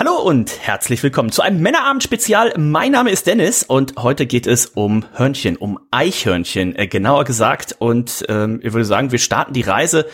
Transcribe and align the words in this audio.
Hallo 0.00 0.16
und 0.16 0.58
herzlich 0.62 1.02
willkommen 1.02 1.30
zu 1.30 1.42
einem 1.42 1.60
Männerabend-Spezial. 1.60 2.54
Mein 2.56 2.92
Name 2.92 3.10
ist 3.10 3.26
Dennis 3.26 3.62
und 3.62 3.96
heute 3.98 4.24
geht 4.24 4.46
es 4.46 4.64
um 4.64 5.04
Hörnchen, 5.12 5.58
um 5.58 5.78
Eichhörnchen, 5.90 6.74
äh, 6.74 6.86
genauer 6.86 7.24
gesagt. 7.24 7.76
Und 7.78 8.24
ähm, 8.30 8.60
ich 8.62 8.72
würde 8.72 8.86
sagen, 8.86 9.12
wir 9.12 9.18
starten 9.18 9.52
die 9.52 9.60
Reise 9.60 10.06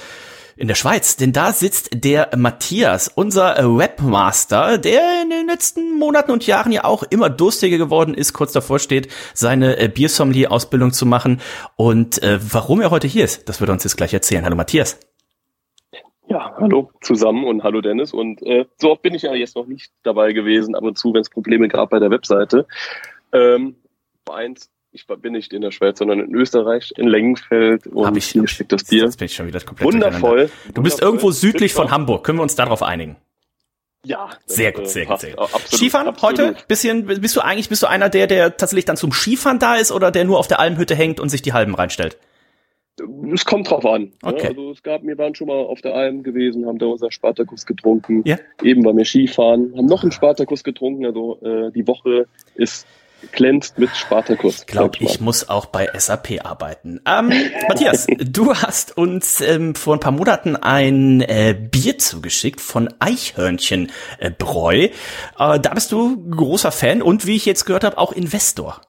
in 0.57 0.67
der 0.67 0.75
Schweiz, 0.75 1.15
denn 1.15 1.33
da 1.33 1.53
sitzt 1.53 1.91
der 2.03 2.31
Matthias, 2.37 3.07
unser 3.15 3.61
äh, 3.61 3.63
Webmaster, 3.65 4.79
der 4.79 5.23
in 5.23 5.31
den 5.31 5.47
letzten 5.47 5.97
Monaten 5.97 6.33
und 6.33 6.45
Jahren 6.49 6.73
ja 6.73 6.83
auch 6.83 7.05
immer 7.05 7.31
durstiger 7.31 7.79
geworden 7.79 8.15
ist, 8.15 8.33
kurz 8.33 8.51
davor 8.51 8.81
steht, 8.81 9.07
seine 9.35 9.79
äh, 9.79 9.87
Biersommelier-Ausbildung 9.87 10.95
zu 10.95 11.07
machen. 11.07 11.41
Und 11.77 12.21
äh, 12.25 12.41
warum 12.43 12.81
er 12.81 12.91
heute 12.91 13.07
hier 13.07 13.25
ist, 13.25 13.49
das 13.49 13.61
wird 13.61 13.71
er 13.71 13.75
uns 13.75 13.85
jetzt 13.85 13.97
gleich 13.97 14.13
erzählen. 14.13 14.45
Hallo 14.45 14.57
Matthias. 14.57 14.99
Ja, 16.37 16.55
hallo 16.59 16.91
zusammen 17.01 17.45
und 17.45 17.63
hallo 17.63 17.81
Dennis. 17.81 18.13
Und 18.13 18.43
äh, 18.43 18.67
so 18.77 18.91
oft 18.91 19.01
bin 19.01 19.15
ich 19.15 19.23
ja 19.23 19.33
jetzt 19.33 19.57
noch 19.57 19.67
nicht 19.67 19.91
dabei 20.03 20.35
gewesen, 20.35 20.75
ab 20.75 20.83
und 20.83 20.99
zu, 20.99 21.15
wenn 21.15 21.23
es 21.23 21.31
Probleme 21.31 21.67
gab 21.69 21.89
bei 21.89 21.99
der 21.99 22.11
Webseite. 22.11 22.67
Ähm, 23.33 23.77
eins, 24.31 24.69
ich 24.93 25.07
bin 25.07 25.33
nicht 25.33 25.55
in 25.55 25.63
der 25.63 25.71
Schweiz, 25.71 25.99
sondern 25.99 26.21
in 26.21 26.35
Österreich, 26.35 26.93
in 26.99 27.09
Lengenfeld 27.09 27.87
und 27.87 28.05
Hab 28.05 28.19
ich, 28.19 28.27
hier 28.27 28.47
steckt 28.49 28.73
das 28.73 28.85
Bier. 28.85 29.05
Jetzt 29.05 29.19
bin 29.19 29.25
ich 29.25 29.35
schon 29.35 29.47
wieder 29.47 29.61
komplett 29.61 29.87
Wundervoll. 29.87 30.51
Du 30.75 30.83
bist 30.83 30.97
Wundervoll. 30.99 31.09
irgendwo 31.09 31.31
südlich 31.31 31.73
von. 31.73 31.91
Hamburg. 31.91 32.23
Können 32.23 32.39
wir 32.39 32.43
uns 32.43 32.55
darauf 32.55 32.83
einigen? 32.83 33.17
Ja. 34.05 34.29
Sehr 34.45 34.73
gut, 34.73 34.85
äh, 34.85 34.89
sehr 34.89 35.07
gut, 35.07 35.21
sehr 35.21 35.31
gut. 35.31 35.39
Absolut, 35.41 35.69
Skifahren 35.69 36.07
absolut. 36.07 36.39
heute? 36.39 36.57
Bisschen, 36.69 37.07
bist 37.07 37.35
du 37.35 37.41
eigentlich, 37.41 37.71
bist 37.71 37.83
du 37.83 37.87
einer, 37.87 38.11
der, 38.11 38.27
der 38.27 38.59
tatsächlich 38.59 38.85
dann 38.85 38.99
zum 38.99 39.11
Skifahren 39.11 39.59
da 39.59 39.77
ist 39.77 39.91
oder 39.91 40.11
der 40.11 40.27
nur 40.27 40.39
auf 40.39 40.49
der 40.49 40.61
Almhütte 40.61 40.95
hängt 40.95 41.19
und 41.19 41.31
sich 41.31 41.41
die 41.41 41.55
Halben 41.55 41.75
reinstellt? 41.75 42.19
Es 43.33 43.45
kommt 43.45 43.71
drauf 43.71 43.85
an. 43.85 44.13
Okay. 44.23 44.43
Ja, 44.43 44.49
also 44.51 44.71
es 44.71 44.83
gab, 44.83 45.03
wir 45.03 45.19
waren 45.19 45.35
schon 45.35 45.49
mal 45.49 45.65
auf 45.65 45.81
der 45.81 45.95
Alm 45.95 46.23
gewesen, 46.23 46.67
haben 46.67 46.79
da 46.79 46.87
unser 46.87 47.11
Spartakus 47.11 47.67
getrunken. 47.67 48.23
Ja. 48.25 48.39
Eben 48.63 48.83
bei 48.83 48.93
mir 48.93 49.05
Skifahren, 49.05 49.75
haben 49.77 49.87
noch 49.87 50.03
einen 50.03 50.13
Spartakus 50.13 50.65
getrunken. 50.65 51.07
Also 51.07 51.39
äh, 51.43 51.71
die 51.73 51.87
Woche 51.87 52.27
ist 52.55 52.87
glänzt 53.33 53.79
mit 53.79 53.91
Spartakus. 53.97 54.61
Ich 54.61 54.67
glaube, 54.67 54.99
ich 55.01 55.21
muss 55.21 55.49
auch 55.49 55.67
bei 55.67 55.89
SAP 55.97 56.45
arbeiten. 56.45 57.01
Ähm, 57.07 57.33
Matthias, 57.69 58.07
du 58.19 58.55
hast 58.55 58.97
uns 58.97 59.41
ähm, 59.41 59.75
vor 59.75 59.95
ein 59.95 60.01
paar 60.01 60.13
Monaten 60.13 60.57
ein 60.57 61.21
äh, 61.23 61.55
Bier 61.59 61.99
zugeschickt 61.99 62.61
von 62.61 62.93
Eichhörnchen 62.99 63.91
äh, 64.19 64.31
Bräu. 64.31 64.77
Äh, 64.85 64.91
da 65.39 65.75
bist 65.75 65.93
du 65.93 66.29
großer 66.31 66.73
Fan 66.73 67.03
und 67.03 67.27
wie 67.27 67.37
ich 67.37 67.47
jetzt 67.47 67.65
gehört 67.65 67.85
habe, 67.85 67.99
auch 67.99 68.13
Investor. 68.13 68.81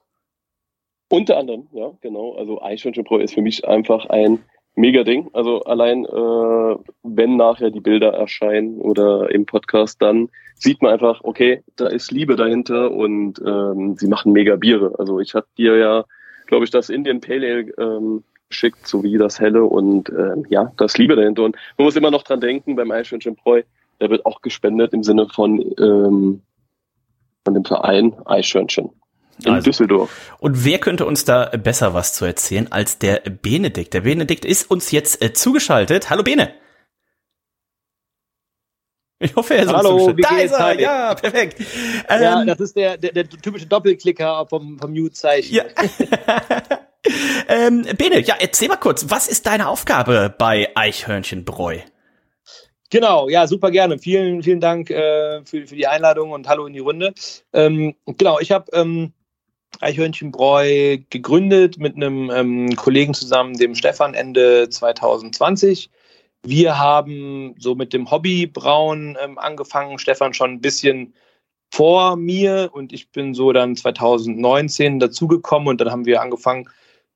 Unter 1.10 1.38
anderem, 1.38 1.66
ja, 1.72 1.90
genau. 2.00 2.34
Also 2.34 2.60
Eichhörnchenbräu 2.60 3.20
ist 3.20 3.34
für 3.34 3.42
mich 3.42 3.66
einfach 3.66 4.06
ein 4.06 4.40
mega 4.74 5.04
Ding. 5.04 5.28
Also 5.32 5.62
allein, 5.62 6.04
äh, 6.04 6.76
wenn 7.02 7.36
nachher 7.36 7.70
die 7.70 7.80
Bilder 7.80 8.12
erscheinen 8.12 8.80
oder 8.80 9.30
im 9.30 9.46
Podcast, 9.46 10.00
dann 10.02 10.28
sieht 10.54 10.82
man 10.82 10.92
einfach, 10.92 11.20
okay, 11.24 11.62
da 11.76 11.86
ist 11.86 12.12
Liebe 12.12 12.36
dahinter 12.36 12.90
und 12.90 13.40
ähm, 13.44 13.96
sie 13.96 14.06
machen 14.06 14.32
mega 14.32 14.56
Biere. 14.56 14.94
Also 14.98 15.18
ich 15.20 15.34
hatte 15.34 15.48
dir 15.56 15.76
ja, 15.76 16.04
glaube 16.46 16.64
ich, 16.64 16.70
das 16.70 16.90
Indian 16.90 17.20
Pale 17.20 17.46
Ale 17.46 17.96
ähm, 17.96 18.24
geschickt, 18.50 18.86
sowie 18.86 19.18
das 19.18 19.40
Helle 19.40 19.64
und 19.64 20.10
ähm, 20.10 20.46
ja, 20.48 20.72
da 20.76 20.84
ist 20.84 20.98
Liebe 20.98 21.16
dahinter. 21.16 21.44
Und 21.44 21.56
man 21.76 21.84
muss 21.86 21.96
immer 21.96 22.10
noch 22.10 22.22
dran 22.22 22.40
denken, 22.40 22.76
beim 22.76 22.90
Eichhörnchenbräu, 22.90 23.62
der 24.00 24.10
wird 24.10 24.26
auch 24.26 24.42
gespendet 24.42 24.92
im 24.92 25.02
Sinne 25.02 25.28
von, 25.28 25.60
ähm, 25.78 26.42
von 27.44 27.54
dem 27.54 27.64
Verein 27.64 28.14
Eichhörnchen 28.26 28.90
in 29.44 29.52
Also. 29.52 29.64
Düsseldorf. 29.64 30.36
Und 30.38 30.64
wer 30.64 30.78
könnte 30.78 31.06
uns 31.06 31.24
da 31.24 31.46
besser 31.46 31.94
was 31.94 32.12
zu 32.14 32.24
erzählen 32.24 32.70
als 32.70 32.98
der 32.98 33.20
Benedikt? 33.20 33.94
Der 33.94 34.02
Benedikt 34.02 34.44
ist 34.44 34.70
uns 34.70 34.90
jetzt 34.90 35.22
äh, 35.22 35.32
zugeschaltet. 35.32 36.10
Hallo 36.10 36.22
Bene. 36.22 36.52
Ich 39.20 39.34
hoffe, 39.34 39.54
er 39.54 39.64
ist 39.64 39.72
Hallo, 39.72 39.94
uns 39.94 40.04
zugeschaltet. 40.04 40.18
wie 40.18 40.22
Da 40.22 40.42
ist 40.42 40.52
er, 40.52 40.66
Hi. 40.66 40.80
ja, 40.80 41.14
perfekt. 41.14 41.60
Ja, 42.08 42.40
Ähm, 42.40 42.46
das 42.46 42.60
ist 42.60 42.76
der, 42.76 42.96
der, 42.96 43.12
der 43.12 43.28
typische 43.28 43.66
Doppelklicker 43.66 44.46
vom, 44.48 44.78
vom 44.78 44.92
Mute-Zeichen. 44.92 45.54
Ja. 45.54 45.64
ähm, 47.48 47.84
Bene, 47.96 48.20
ja, 48.20 48.36
erzähl 48.38 48.68
mal 48.68 48.76
kurz, 48.76 49.06
was 49.08 49.26
ist 49.26 49.46
deine 49.46 49.68
Aufgabe 49.68 50.32
bei 50.36 50.68
Eichhörnchenbräu? 50.74 51.78
Genau, 52.90 53.28
ja, 53.28 53.46
super 53.46 53.70
gerne. 53.70 53.98
Vielen, 53.98 54.42
vielen 54.42 54.60
Dank 54.60 54.90
äh, 54.90 55.44
für, 55.44 55.66
für 55.66 55.76
die 55.76 55.86
Einladung 55.86 56.30
und 56.30 56.48
hallo 56.48 56.66
in 56.66 56.72
die 56.72 56.78
Runde. 56.78 57.12
Ähm, 57.52 57.94
genau, 58.06 58.38
ich 58.38 58.50
habe 58.50 58.70
ähm, 58.72 59.12
Eichhörnchenbräu 59.80 60.98
gegründet 61.10 61.78
mit 61.78 61.96
einem 61.96 62.30
ähm, 62.30 62.76
Kollegen 62.76 63.14
zusammen, 63.14 63.56
dem 63.56 63.74
Stefan, 63.74 64.14
Ende 64.14 64.68
2020. 64.68 65.90
Wir 66.42 66.78
haben 66.78 67.54
so 67.58 67.74
mit 67.74 67.92
dem 67.92 68.10
Hobbybrauen 68.10 69.16
ähm, 69.22 69.38
angefangen. 69.38 69.98
Stefan 69.98 70.34
schon 70.34 70.52
ein 70.52 70.60
bisschen 70.60 71.14
vor 71.70 72.16
mir 72.16 72.70
und 72.72 72.92
ich 72.92 73.10
bin 73.10 73.34
so 73.34 73.52
dann 73.52 73.76
2019 73.76 74.98
dazugekommen 74.98 75.68
und 75.68 75.80
dann 75.80 75.90
haben 75.90 76.06
wir 76.06 76.22
angefangen 76.22 76.68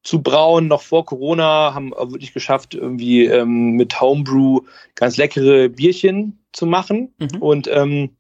zu 0.03 0.21
brauen, 0.21 0.67
noch 0.67 0.83
vor 0.83 1.05
Corona, 1.06 1.75
haben 1.75 1.93
wirklich 1.93 2.34
geschafft, 2.34 2.75
irgendwie 2.75 3.27
ähm, 3.27 3.73
mit 3.73 4.00
Homebrew 4.00 4.61
ganz 4.94 5.17
leckere 5.17 5.69
Bierchen 5.69 6.44
zu 6.53 6.67
machen. 6.67 7.15
Mhm. 7.19 7.41
Und 7.41 7.69
ähm, 7.69 8.17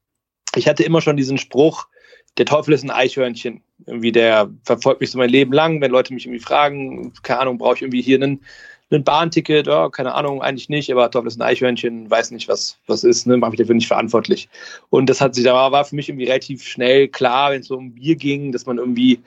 ich 0.54 0.68
hatte 0.68 0.84
immer 0.84 1.00
schon 1.00 1.16
diesen 1.16 1.38
Spruch, 1.38 1.88
der 2.38 2.46
Teufel 2.46 2.74
ist 2.74 2.82
ein 2.82 2.90
Eichhörnchen. 2.90 3.62
Irgendwie, 3.86 4.12
der 4.12 4.50
verfolgt 4.64 5.00
mich 5.00 5.10
so 5.10 5.18
mein 5.18 5.30
Leben 5.30 5.52
lang, 5.52 5.80
wenn 5.80 5.90
Leute 5.90 6.14
mich 6.14 6.26
irgendwie 6.26 6.42
fragen, 6.42 7.12
keine 7.22 7.40
Ahnung, 7.40 7.58
brauche 7.58 7.76
ich 7.76 7.82
irgendwie 7.82 8.02
hier 8.02 8.16
einen, 8.16 8.44
einen 8.90 9.04
Bahnticket, 9.04 9.66
ja, 9.66 9.88
keine 9.88 10.14
Ahnung, 10.14 10.42
eigentlich 10.42 10.68
nicht, 10.68 10.90
aber 10.92 11.10
Teufel 11.10 11.28
ist 11.28 11.38
ein 11.38 11.42
Eichhörnchen, 11.42 12.10
weiß 12.10 12.30
nicht, 12.30 12.48
was, 12.48 12.78
was 12.86 13.04
ist, 13.04 13.26
ne, 13.26 13.36
mache 13.36 13.50
mich 13.52 13.58
dafür 13.58 13.74
nicht 13.74 13.88
verantwortlich. 13.88 14.48
Und 14.90 15.08
das 15.08 15.20
hat 15.20 15.34
sich, 15.34 15.44
da 15.44 15.72
war, 15.72 15.84
für 15.84 15.96
mich 15.96 16.08
irgendwie 16.08 16.26
relativ 16.26 16.62
schnell 16.62 17.08
klar, 17.08 17.52
wenn 17.52 17.60
es 17.60 17.66
so 17.68 17.76
um 17.76 17.94
Bier 17.94 18.16
ging, 18.16 18.52
dass 18.52 18.66
man 18.66 18.78
irgendwie 18.78 19.20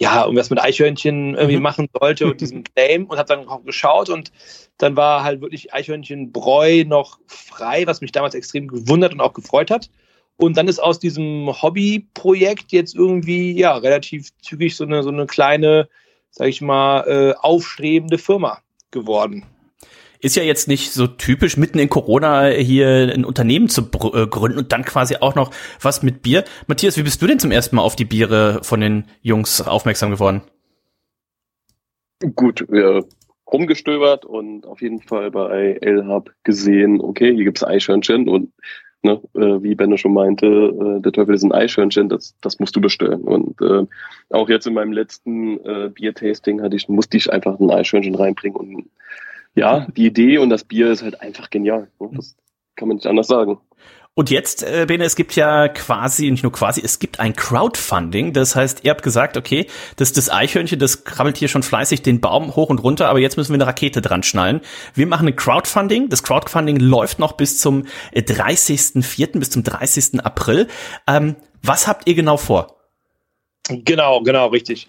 ja, 0.00 0.24
irgendwas 0.24 0.50
mit 0.50 0.60
Eichhörnchen 0.60 1.34
irgendwie 1.34 1.56
Mhm. 1.56 1.62
machen 1.62 1.88
sollte 1.98 2.26
und 2.26 2.40
diesem 2.40 2.64
Claim 2.64 3.06
und 3.06 3.16
habe 3.16 3.28
dann 3.28 3.48
auch 3.48 3.64
geschaut 3.64 4.10
und 4.10 4.32
dann 4.76 4.96
war 4.96 5.22
halt 5.22 5.40
wirklich 5.40 5.72
Eichhörnchenbräu 5.72 6.84
noch 6.84 7.20
frei, 7.26 7.86
was 7.86 8.00
mich 8.00 8.10
damals 8.10 8.34
extrem 8.34 8.66
gewundert 8.66 9.12
und 9.12 9.20
auch 9.20 9.32
gefreut 9.32 9.70
hat. 9.70 9.90
Und 10.36 10.56
dann 10.56 10.68
ist 10.68 10.80
aus 10.80 10.98
diesem 10.98 11.50
Hobbyprojekt 11.62 12.72
jetzt 12.72 12.94
irgendwie 12.94 13.52
ja 13.52 13.76
relativ 13.76 14.30
zügig 14.42 14.76
so 14.76 14.84
eine 14.84 15.02
so 15.02 15.10
eine 15.10 15.26
kleine, 15.26 15.88
sag 16.30 16.48
ich 16.48 16.60
mal, 16.60 17.00
äh, 17.06 17.34
aufstrebende 17.40 18.18
Firma 18.18 18.58
geworden. 18.90 19.44
Ist 20.20 20.36
ja 20.36 20.42
jetzt 20.42 20.68
nicht 20.68 20.92
so 20.92 21.06
typisch, 21.06 21.56
mitten 21.56 21.78
in 21.78 21.90
Corona 21.90 22.46
hier 22.46 23.12
ein 23.12 23.24
Unternehmen 23.24 23.68
zu 23.68 23.82
äh, 23.82 24.26
gründen 24.26 24.58
und 24.58 24.72
dann 24.72 24.84
quasi 24.84 25.16
auch 25.16 25.34
noch 25.34 25.50
was 25.80 26.02
mit 26.02 26.22
Bier. 26.22 26.44
Matthias, 26.66 26.96
wie 26.96 27.02
bist 27.02 27.20
du 27.20 27.26
denn 27.26 27.38
zum 27.38 27.50
ersten 27.50 27.76
Mal 27.76 27.82
auf 27.82 27.94
die 27.94 28.06
Biere 28.06 28.60
von 28.62 28.80
den 28.80 29.04
Jungs 29.20 29.60
aufmerksam 29.60 30.10
geworden? 30.10 30.42
gut 32.34 32.66
äh, 32.70 33.02
rumgestöbert 33.50 34.24
und 34.24 34.66
auf 34.66 34.80
jeden 34.80 35.00
Fall 35.00 35.30
bei 35.30 35.78
L-Hub 35.80 36.30
gesehen, 36.42 37.00
okay, 37.00 37.34
hier 37.34 37.44
gibt's 37.44 37.64
Eichhörnchen 37.64 38.28
und 38.28 38.52
ne, 39.04 39.20
äh, 39.34 39.62
wie 39.62 39.74
Benne 39.74 39.98
schon 39.98 40.14
meinte, 40.14 40.46
äh, 40.46 41.00
der 41.00 41.12
Teufel 41.12 41.34
ist 41.34 41.44
ein 41.44 41.52
Eichhörnchen, 41.52 42.08
das, 42.08 42.34
das 42.40 42.58
musst 42.58 42.74
du 42.74 42.80
bestellen. 42.80 43.22
Und 43.22 43.60
äh, 43.60 43.86
auch 44.30 44.48
jetzt 44.48 44.66
in 44.66 44.74
meinem 44.74 44.92
letzten 44.92 45.58
äh, 45.64 45.90
Biertasting 45.90 46.62
hatte 46.62 46.76
ich, 46.76 46.88
musste 46.88 47.16
ich 47.16 47.32
einfach 47.32 47.60
ein 47.60 47.70
Eichhörnchen 47.70 48.14
reinbringen 48.14 48.56
und 48.56 48.90
ja, 49.54 49.86
die 49.96 50.06
Idee 50.06 50.38
und 50.38 50.50
das 50.50 50.64
Bier 50.64 50.90
ist 50.90 51.02
halt 51.02 51.20
einfach 51.20 51.48
genial. 51.48 51.88
Ne? 52.00 52.10
Das 52.14 52.36
kann 52.74 52.88
man 52.88 52.96
nicht 52.96 53.06
anders 53.06 53.28
sagen. 53.28 53.58
Und 54.16 54.30
jetzt, 54.30 54.62
äh, 54.62 54.86
Bene, 54.86 55.04
es 55.04 55.16
gibt 55.16 55.34
ja 55.34 55.66
quasi, 55.66 56.30
nicht 56.30 56.44
nur 56.44 56.52
quasi, 56.52 56.80
es 56.84 57.00
gibt 57.00 57.18
ein 57.18 57.34
Crowdfunding. 57.34 58.32
Das 58.32 58.54
heißt, 58.54 58.84
ihr 58.84 58.92
habt 58.92 59.02
gesagt, 59.02 59.36
okay, 59.36 59.66
das, 59.96 60.12
das 60.12 60.30
Eichhörnchen, 60.30 60.78
das 60.78 61.02
krabbelt 61.02 61.36
hier 61.36 61.48
schon 61.48 61.64
fleißig 61.64 62.02
den 62.02 62.20
Baum 62.20 62.54
hoch 62.54 62.70
und 62.70 62.78
runter, 62.78 63.08
aber 63.08 63.18
jetzt 63.18 63.36
müssen 63.36 63.50
wir 63.50 63.56
eine 63.56 63.66
Rakete 63.66 64.00
dran 64.02 64.22
schnallen. 64.22 64.60
Wir 64.94 65.08
machen 65.08 65.26
ein 65.26 65.34
Crowdfunding. 65.34 66.10
Das 66.10 66.22
Crowdfunding 66.22 66.76
läuft 66.76 67.18
noch 67.18 67.32
bis 67.32 67.58
zum 67.58 67.86
äh, 68.12 68.20
30.04., 68.20 69.40
bis 69.40 69.50
zum 69.50 69.64
30. 69.64 70.24
April. 70.24 70.68
Ähm, 71.08 71.34
was 71.64 71.88
habt 71.88 72.06
ihr 72.06 72.14
genau 72.14 72.36
vor? 72.36 72.76
Genau, 73.68 74.20
genau, 74.22 74.46
richtig. 74.48 74.86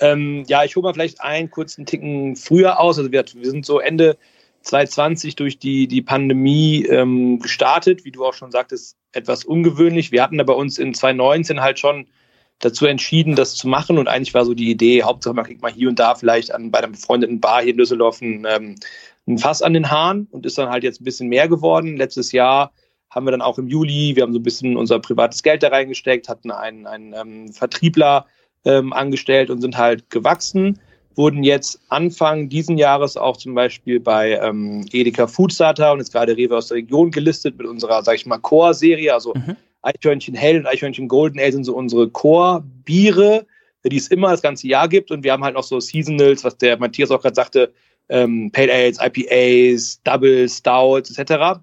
Ähm, 0.00 0.42
ja, 0.48 0.64
ich 0.64 0.74
hole 0.74 0.82
mal 0.82 0.94
vielleicht 0.94 1.20
einen 1.20 1.48
kurzen 1.48 1.86
Ticken 1.86 2.34
früher 2.34 2.80
aus. 2.80 2.98
Also 2.98 3.12
wir, 3.12 3.24
wir 3.34 3.50
sind 3.50 3.64
so 3.64 3.78
Ende 3.78 4.16
2020 4.64 5.36
durch 5.36 5.58
die, 5.58 5.86
die 5.86 6.02
Pandemie 6.02 6.84
ähm, 6.86 7.38
gestartet, 7.38 8.04
wie 8.04 8.10
du 8.10 8.24
auch 8.24 8.34
schon 8.34 8.50
sagtest, 8.50 8.96
etwas 9.12 9.44
ungewöhnlich. 9.44 10.10
Wir 10.10 10.22
hatten 10.22 10.38
da 10.38 10.44
bei 10.44 10.54
uns 10.54 10.78
in 10.78 10.94
2019 10.94 11.60
halt 11.60 11.78
schon 11.78 12.06
dazu 12.60 12.86
entschieden, 12.86 13.36
das 13.36 13.54
zu 13.54 13.68
machen. 13.68 13.98
Und 13.98 14.08
eigentlich 14.08 14.34
war 14.34 14.44
so 14.44 14.54
die 14.54 14.70
Idee, 14.70 15.02
Hauptsache 15.02 15.34
man 15.34 15.44
kriegt 15.44 15.62
mal 15.62 15.72
hier 15.72 15.88
und 15.88 15.98
da 15.98 16.14
vielleicht 16.14 16.52
an, 16.52 16.70
bei 16.70 16.78
einer 16.78 16.88
befreundeten 16.88 17.40
Bar 17.40 17.62
hier 17.62 17.72
in 17.72 17.78
Düsseldorf 17.78 18.20
ein, 18.20 18.46
ähm, 18.48 18.76
ein 19.26 19.38
Fass 19.38 19.62
an 19.62 19.74
den 19.74 19.90
Haaren 19.90 20.28
und 20.30 20.46
ist 20.46 20.58
dann 20.58 20.70
halt 20.70 20.82
jetzt 20.82 21.00
ein 21.00 21.04
bisschen 21.04 21.28
mehr 21.28 21.48
geworden. 21.48 21.96
Letztes 21.96 22.32
Jahr 22.32 22.72
haben 23.10 23.26
wir 23.26 23.30
dann 23.30 23.42
auch 23.42 23.58
im 23.58 23.68
Juli, 23.68 24.16
wir 24.16 24.22
haben 24.22 24.32
so 24.32 24.38
ein 24.38 24.42
bisschen 24.44 24.76
unser 24.76 24.98
privates 24.98 25.42
Geld 25.42 25.62
da 25.62 25.68
reingesteckt, 25.68 26.28
hatten 26.28 26.50
einen, 26.50 26.86
einen 26.86 27.14
ähm, 27.14 27.52
Vertriebler 27.52 28.26
ähm, 28.64 28.92
angestellt 28.92 29.50
und 29.50 29.60
sind 29.60 29.76
halt 29.76 30.10
gewachsen. 30.10 30.80
Wurden 31.16 31.44
jetzt 31.44 31.80
Anfang 31.88 32.48
diesen 32.48 32.76
Jahres 32.76 33.16
auch 33.16 33.36
zum 33.36 33.54
Beispiel 33.54 34.00
bei 34.00 34.32
ähm, 34.32 34.84
Edeka 34.92 35.26
Foodstarter 35.26 35.92
und 35.92 35.98
jetzt 35.98 36.12
gerade 36.12 36.36
Rewe 36.36 36.56
aus 36.56 36.68
der 36.68 36.78
Region 36.78 37.10
gelistet 37.10 37.56
mit 37.56 37.66
unserer, 37.66 38.02
sag 38.02 38.16
ich 38.16 38.26
mal, 38.26 38.38
Core-Serie. 38.38 39.14
Also 39.14 39.34
mhm. 39.34 39.56
Eichhörnchen 39.82 40.34
Hell 40.34 40.58
und 40.58 40.66
Eichhörnchen 40.66 41.08
Golden 41.08 41.38
Ale 41.38 41.52
sind 41.52 41.64
so 41.64 41.76
unsere 41.76 42.08
Core-Biere, 42.08 43.46
die 43.84 43.96
es 43.96 44.08
immer 44.08 44.30
das 44.30 44.42
ganze 44.42 44.66
Jahr 44.66 44.88
gibt. 44.88 45.10
Und 45.10 45.24
wir 45.24 45.32
haben 45.32 45.44
halt 45.44 45.54
noch 45.54 45.64
so 45.64 45.78
Seasonals, 45.78 46.42
was 46.42 46.56
der 46.56 46.78
Matthias 46.78 47.10
auch 47.10 47.22
gerade 47.22 47.34
sagte, 47.34 47.72
ähm, 48.08 48.50
Pale 48.50 48.72
Ales, 48.72 48.98
IPAs, 49.00 50.00
Double, 50.02 50.48
Stouts 50.48 51.16
etc. 51.16 51.60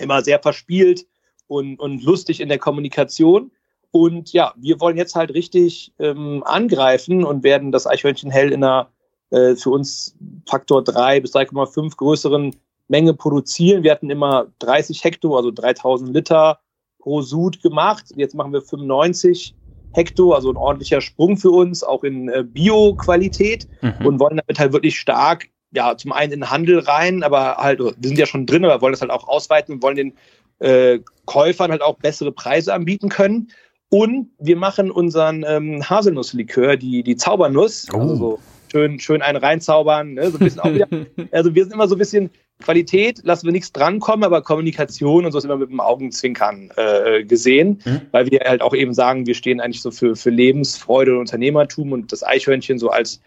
Immer 0.00 0.22
sehr 0.22 0.40
verspielt 0.40 1.06
und, 1.46 1.78
und 1.78 2.02
lustig 2.02 2.40
in 2.40 2.48
der 2.48 2.58
Kommunikation. 2.58 3.50
Und 3.90 4.32
ja, 4.32 4.52
wir 4.56 4.80
wollen 4.80 4.96
jetzt 4.96 5.14
halt 5.14 5.32
richtig 5.32 5.92
ähm, 5.98 6.42
angreifen 6.44 7.24
und 7.24 7.42
werden 7.42 7.72
das 7.72 7.86
Eichhörnchen 7.86 8.30
Hell 8.30 8.52
in 8.52 8.62
einer 8.62 8.90
äh, 9.30 9.54
für 9.56 9.70
uns 9.70 10.16
Faktor 10.46 10.84
3 10.84 11.20
bis 11.20 11.34
3,5 11.34 11.96
größeren 11.96 12.54
Menge 12.88 13.14
produzieren. 13.14 13.82
Wir 13.82 13.92
hatten 13.92 14.10
immer 14.10 14.46
30 14.60 15.04
Hektar, 15.04 15.36
also 15.36 15.50
3000 15.50 16.14
Liter 16.14 16.58
pro 16.98 17.22
Sud 17.22 17.62
gemacht. 17.62 18.06
Jetzt 18.16 18.34
machen 18.34 18.52
wir 18.52 18.62
95 18.62 19.54
Hektar, 19.92 20.34
also 20.34 20.50
ein 20.50 20.56
ordentlicher 20.56 21.00
Sprung 21.00 21.36
für 21.36 21.50
uns, 21.50 21.82
auch 21.82 22.04
in 22.04 22.28
äh, 22.28 22.44
Bio-Qualität 22.44 23.66
mhm. 23.80 24.06
und 24.06 24.20
wollen 24.20 24.36
damit 24.36 24.58
halt 24.58 24.72
wirklich 24.72 24.98
stark, 24.98 25.48
ja, 25.72 25.96
zum 25.96 26.12
einen 26.12 26.32
in 26.32 26.40
den 26.40 26.50
Handel 26.50 26.78
rein, 26.80 27.22
aber 27.22 27.56
halt, 27.56 27.80
wir 27.80 27.94
sind 28.00 28.18
ja 28.18 28.26
schon 28.26 28.46
drin, 28.46 28.64
aber 28.64 28.80
wollen 28.80 28.92
das 28.92 29.00
halt 29.00 29.10
auch 29.10 29.28
ausweiten 29.28 29.74
und 29.74 29.82
wollen 29.82 29.96
den 29.96 30.14
äh, 30.60 31.00
Käufern 31.26 31.70
halt 31.70 31.82
auch 31.82 31.96
bessere 31.96 32.32
Preise 32.32 32.72
anbieten 32.72 33.08
können. 33.08 33.48
Und 33.90 34.30
wir 34.38 34.56
machen 34.56 34.90
unseren 34.90 35.44
ähm, 35.46 35.88
Haselnusslikör, 35.88 36.76
die, 36.76 37.02
die 37.02 37.16
Zaubernuss, 37.16 37.86
oh. 37.92 37.98
also 37.98 38.16
so 38.16 38.38
schön, 38.70 38.98
schön 39.00 39.22
einen 39.22 39.38
reinzaubern, 39.38 40.14
ne? 40.14 40.30
so 40.30 40.38
ein 40.38 40.44
bisschen 40.44 40.60
auch 40.60 40.72
wieder. 40.72 40.88
Also 41.32 41.54
wir 41.54 41.64
sind 41.64 41.72
immer 41.72 41.88
so 41.88 41.94
ein 41.94 41.98
bisschen 41.98 42.30
Qualität, 42.60 43.20
lassen 43.22 43.46
wir 43.46 43.52
nichts 43.52 43.72
drankommen, 43.72 44.24
aber 44.24 44.42
Kommunikation 44.42 45.24
und 45.24 45.32
so 45.32 45.38
ist 45.38 45.44
immer 45.44 45.56
mit 45.56 45.70
dem 45.70 45.80
Augenzwinkern 45.80 46.70
äh, 46.76 47.24
gesehen, 47.24 47.80
mhm. 47.84 48.00
weil 48.10 48.30
wir 48.30 48.40
halt 48.40 48.62
auch 48.62 48.74
eben 48.74 48.94
sagen, 48.94 49.26
wir 49.26 49.34
stehen 49.34 49.60
eigentlich 49.60 49.82
so 49.82 49.90
für, 49.90 50.16
für 50.16 50.30
Lebensfreude 50.30 51.12
und 51.12 51.20
Unternehmertum 51.20 51.92
und 51.92 52.12
das 52.12 52.24
Eichhörnchen 52.24 52.78
so 52.78 52.90
als 52.90 53.20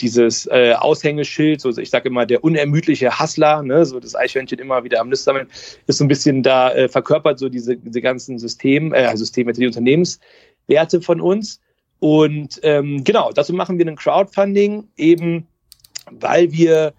dieses 0.00 0.46
äh, 0.46 0.74
Aushängeschild, 0.76 1.60
so 1.60 1.70
ich 1.76 1.90
sage 1.90 2.08
immer 2.08 2.26
der 2.26 2.44
unermüdliche 2.44 3.18
Hassler, 3.18 3.62
ne, 3.62 3.84
so 3.84 4.00
das 4.00 4.14
Eichhörnchen 4.14 4.58
immer 4.58 4.84
wieder 4.84 5.00
am 5.00 5.14
sammeln, 5.14 5.48
ist 5.86 5.98
so 5.98 6.04
ein 6.04 6.08
bisschen 6.08 6.42
da 6.42 6.72
äh, 6.72 6.88
verkörpert 6.88 7.38
so 7.38 7.48
diese, 7.48 7.76
diese 7.76 8.00
ganzen 8.00 8.38
System, 8.38 8.92
äh, 8.92 9.16
Systeme, 9.16 9.52
die 9.52 9.66
Unternehmenswerte 9.66 11.00
von 11.00 11.20
uns. 11.20 11.60
Und 11.98 12.60
ähm, 12.62 13.04
genau, 13.04 13.32
dazu 13.32 13.54
machen 13.54 13.78
wir 13.78 13.86
ein 13.86 13.96
Crowdfunding, 13.96 14.88
eben 14.96 15.46
weil 16.10 16.52
wir 16.52 16.92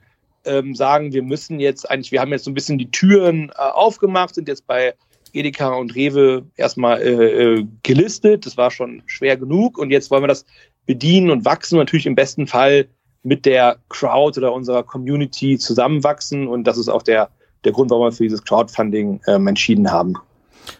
ähm, 0.45 0.73
sagen, 0.75 1.13
wir 1.13 1.23
müssen 1.23 1.59
jetzt 1.59 1.89
eigentlich, 1.89 2.11
wir 2.11 2.21
haben 2.21 2.31
jetzt 2.31 2.45
so 2.45 2.51
ein 2.51 2.55
bisschen 2.55 2.77
die 2.77 2.89
Türen 2.89 3.49
äh, 3.49 3.61
aufgemacht, 3.61 4.35
sind 4.35 4.47
jetzt 4.47 4.65
bei 4.65 4.95
Edeka 5.33 5.75
und 5.75 5.93
Rewe 5.93 6.45
erstmal 6.55 7.01
äh, 7.01 7.11
äh, 7.11 7.67
gelistet. 7.83 8.45
Das 8.45 8.57
war 8.57 8.71
schon 8.71 9.03
schwer 9.05 9.37
genug 9.37 9.77
und 9.77 9.91
jetzt 9.91 10.09
wollen 10.09 10.23
wir 10.23 10.27
das 10.27 10.45
bedienen 10.87 11.29
und 11.29 11.45
wachsen. 11.45 11.77
Natürlich 11.77 12.07
im 12.07 12.15
besten 12.15 12.47
Fall 12.47 12.87
mit 13.21 13.45
der 13.45 13.77
Crowd 13.89 14.39
oder 14.39 14.53
unserer 14.53 14.83
Community 14.83 15.59
zusammenwachsen 15.59 16.47
und 16.47 16.63
das 16.63 16.77
ist 16.77 16.89
auch 16.89 17.03
der, 17.03 17.29
der 17.65 17.73
Grund, 17.73 17.91
warum 17.91 18.05
wir 18.05 18.11
für 18.11 18.23
dieses 18.23 18.43
Crowdfunding 18.43 19.21
ähm, 19.27 19.47
entschieden 19.47 19.91
haben. 19.91 20.15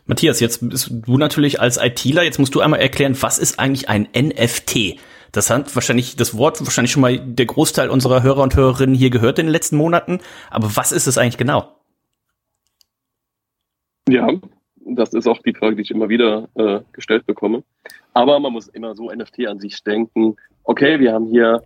Matthias, 0.06 0.39
jetzt 0.39 0.68
bist 0.68 0.92
du 0.92 1.18
natürlich 1.18 1.59
als 1.59 1.77
ITler, 1.77 2.24
jetzt 2.24 2.39
musst 2.39 2.56
du 2.56 2.62
einmal 2.62 2.80
erklären, 2.80 3.15
was 3.21 3.38
ist 3.38 3.59
eigentlich 3.59 3.89
ein 3.89 4.07
NFT? 4.15 4.98
Das 5.31 5.50
hat 5.50 5.75
wahrscheinlich 5.75 6.15
das 6.15 6.38
Wort 6.38 6.63
wahrscheinlich 6.63 6.92
schon 6.92 7.01
mal 7.01 7.19
der 7.19 7.45
Großteil 7.45 7.89
unserer 7.89 8.24
Hörer 8.24 8.42
und 8.42 8.56
Hörerinnen 8.56 8.95
hier 8.95 9.09
gehört 9.09 9.39
in 9.39 9.45
den 9.45 9.51
letzten 9.51 9.75
Monaten. 9.75 10.19
Aber 10.50 10.75
was 10.75 10.92
ist 10.92 11.07
es 11.07 11.18
eigentlich 11.18 11.38
genau? 11.38 11.75
Ja, 14.07 14.30
das 14.95 15.13
ist 15.13 15.28
auch 15.28 15.39
die 15.39 15.54
Frage, 15.54 15.75
die 15.75 15.81
ich 15.81 15.92
immer 15.92 16.10
wieder 16.10 16.48
äh, 16.56 16.80
gestellt 16.94 17.25
bekomme. 17.25 17.63
Aber 18.13 18.39
man 18.39 18.54
muss 18.54 18.68
immer 18.68 18.95
so 18.95 19.12
NFT 19.12 19.48
an 19.48 19.60
sich 19.60 19.84
denken. 19.84 20.36
Okay, 20.63 21.00
wir 21.00 21.13
haben 21.13 21.28
hier 21.28 21.62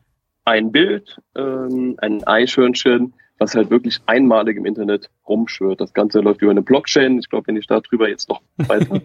ein 0.46 0.72
Bild, 0.72 1.18
ähm, 1.36 1.96
ein 2.02 2.24
Eichhörnchen, 2.26 3.14
was 3.38 3.56
halt 3.56 3.70
wirklich 3.70 4.00
einmalig 4.06 4.58
im 4.58 4.66
Internet 4.66 5.10
rumschwört. 5.28 5.82
Das 5.82 5.94
Ganze 5.94 6.20
läuft 6.20 6.42
über 6.42 6.52
eine 6.52 6.62
Blockchain. 6.62 7.20
Ich 7.20 7.30
glaube, 7.30 7.48
wenn 7.48 7.58
ich 7.58 7.68
darüber 7.68 8.10
jetzt 8.10 8.30
noch 8.30 8.42
weiter 8.58 9.02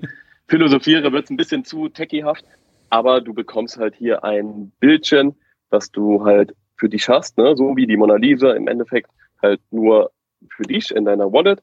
philosophiere, 0.49 1.13
wird 1.13 1.25
es 1.25 1.31
ein 1.31 1.37
bisschen 1.37 1.65
zu 1.65 1.89
techiehaft. 1.89 2.45
Aber 2.91 3.21
du 3.21 3.35
bekommst 3.35 3.79
halt 3.79 3.95
hier 3.97 4.25
ein 4.25 4.73
Bildchen, 4.81 5.35
das 5.71 5.91
du 5.91 6.25
halt 6.25 6.55
für 6.77 6.89
dich 6.89 7.09
hast, 7.09 7.39
ne? 7.39 7.57
so 7.57 7.77
wie 7.77 7.87
die 7.87 7.97
Mona 7.97 8.17
Lisa 8.17 8.53
im 8.53 8.69
Endeffekt 8.69 9.11
halt 9.43 9.61
nur 9.71 10.11
für 10.51 10.63
dich 10.63 10.95
in 10.95 11.05
deiner 11.05 11.33
Wallet. 11.33 11.61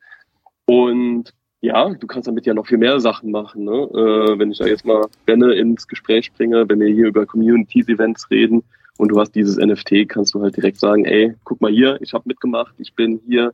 Und 0.66 1.34
ja, 1.64 1.90
du 1.94 2.08
kannst 2.08 2.28
damit 2.28 2.46
ja 2.46 2.54
noch 2.54 2.68
viel 2.68 2.78
mehr 2.78 3.00
Sachen 3.00 3.32
machen. 3.32 3.64
Ne? 3.64 3.72
Äh, 3.72 4.38
wenn 4.38 4.52
ich 4.52 4.58
da 4.58 4.66
jetzt 4.66 4.86
mal 4.86 5.08
Benne 5.26 5.54
ins 5.54 5.88
Gespräch 5.88 6.34
bringe, 6.34 6.68
wenn 6.68 6.82
wir 6.82 6.94
hier 6.94 7.08
über 7.08 7.26
Communities-Events 7.26 8.30
reden, 8.30 8.64
und 8.98 9.10
du 9.10 9.20
hast 9.20 9.32
dieses 9.32 9.58
NFT, 9.58 10.08
kannst 10.08 10.36
du 10.36 10.42
halt 10.42 10.56
direkt 10.56 10.78
sagen, 10.78 11.06
ey, 11.06 11.34
guck 11.46 11.62
mal 11.62 11.72
hier, 11.72 11.98
ich 12.02 12.14
habe 12.14 12.26
mitgemacht, 12.28 12.76
ich 12.78 12.94
bin 12.94 13.22
hier 13.26 13.54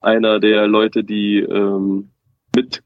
einer 0.00 0.40
der 0.40 0.66
Leute, 0.66 1.04
die 1.04 1.38
ähm, 1.38 2.10
mit 2.56 2.82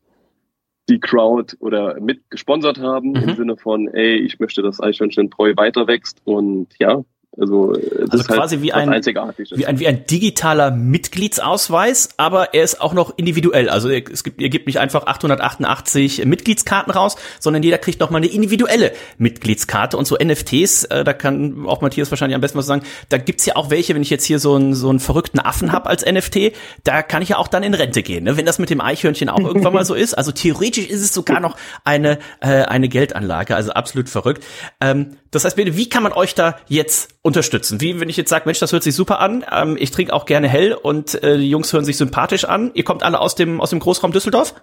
die 0.91 1.01
Crowd 1.01 1.57
oder 1.61 1.99
mit 2.01 2.29
gesponsert 2.29 2.79
haben, 2.79 3.11
mhm. 3.11 3.29
im 3.29 3.37
Sinne 3.37 3.57
von, 3.57 3.89
ey, 3.89 4.17
ich 4.17 4.39
möchte, 4.39 4.61
dass 4.61 4.83
Eichhörnchen 4.83 5.31
treu 5.31 5.55
weiter 5.57 5.87
wächst 5.87 6.21
und 6.25 6.69
ja, 6.79 7.03
also, 7.37 7.73
das 7.73 7.83
also 7.83 8.19
ist 8.19 8.29
halt 8.29 8.39
quasi 8.39 8.55
halt 8.57 8.63
wie, 8.63 8.73
ein, 8.73 8.91
wie 9.57 9.67
ein 9.67 9.81
wie 9.81 9.87
ein 9.89 10.07
digitaler 10.07 10.71
Mitgliedsausweis, 10.71 12.11
aber 12.17 12.55
er 12.55 12.63
ist 12.63 12.81
auch 12.81 12.95
noch 12.95 13.19
individuell. 13.19 13.69
Also 13.69 13.89
es 13.89 14.23
gibt, 14.23 14.41
ihr 14.41 14.51
gebt 14.51 14.67
nicht 14.67 14.79
einfach 14.79 15.07
888 15.07 16.25
Mitgliedskarten 16.27 16.93
raus, 16.93 17.17
sondern 17.41 17.65
jeder 17.65 17.79
kriegt 17.79 17.99
noch 17.99 18.11
mal 18.11 18.19
eine 18.19 18.29
individuelle 18.29 18.93
Mitgliedskarte 19.19 19.97
und 19.97 20.07
so 20.07 20.17
NFTs. 20.17 20.85
Äh, 20.85 21.03
da 21.03 21.13
kann 21.13 21.67
auch 21.67 21.81
Matthias 21.81 22.11
wahrscheinlich 22.13 22.37
am 22.37 22.41
besten 22.41 22.59
was 22.59 22.67
sagen. 22.67 22.83
Da 23.09 23.19
gibt's 23.19 23.47
ja 23.47 23.57
auch 23.57 23.69
welche, 23.69 23.97
wenn 23.97 24.03
ich 24.03 24.11
jetzt 24.11 24.25
hier 24.25 24.39
so 24.39 24.55
einen 24.55 24.75
so 24.75 24.89
einen 24.89 25.01
verrückten 25.01 25.41
Affen 25.41 25.73
hab 25.73 25.89
als 25.89 26.05
NFT, 26.05 26.53
da 26.85 27.03
kann 27.03 27.21
ich 27.21 27.31
ja 27.31 27.39
auch 27.39 27.49
dann 27.49 27.65
in 27.65 27.75
Rente 27.75 28.05
gehen, 28.05 28.25
ne? 28.25 28.37
wenn 28.37 28.47
das 28.47 28.61
mit 28.61 28.71
dem 28.71 28.81
Eichhörnchen 28.81 29.29
auch 29.29 29.41
irgendwann 29.41 29.73
mal 29.73 29.85
so 29.85 29.95
ist. 29.95 30.15
Also 30.15 30.31
theoretisch 30.31 30.87
ist 30.87 31.01
es 31.01 31.13
sogar 31.13 31.41
noch 31.41 31.57
eine 31.83 32.19
äh, 32.41 32.63
eine 32.63 32.89
Geldanlage, 32.89 33.57
also 33.57 33.73
absolut 33.73 34.09
verrückt. 34.09 34.45
Ähm, 34.81 35.17
das 35.35 35.45
heißt, 35.45 35.57
wie 35.57 35.89
kann 35.89 36.03
man 36.03 36.13
euch 36.13 36.35
da 36.35 36.57
jetzt 36.69 37.15
unterstützen? 37.23 37.81
Wie, 37.81 38.01
wenn 38.01 38.09
ich 38.09 38.17
jetzt 38.17 38.31
sage, 38.31 38.45
Mensch, 38.47 38.59
das 38.59 38.73
hört 38.73 38.83
sich 38.83 38.95
super 38.95 39.21
an, 39.21 39.45
ähm, 39.51 39.77
ich 39.79 39.91
trinke 39.91 40.13
auch 40.13 40.27
gerne 40.27 40.49
hell 40.49 40.75
und 40.75 41.23
äh, 41.23 41.39
die 41.39 41.51
Jungs 41.51 41.73
hören 41.73 41.85
sich 41.85 41.97
sympathisch 41.97 42.45
an. 42.45 42.71
Ihr 42.75 42.85
kommt 42.85 43.03
alle 43.03 43.21
aus 43.21 43.35
dem, 43.35 43.61
aus 43.61 43.71
dem 43.71 43.81
Großraum 43.81 44.13
Düsseldorf? 44.13 44.55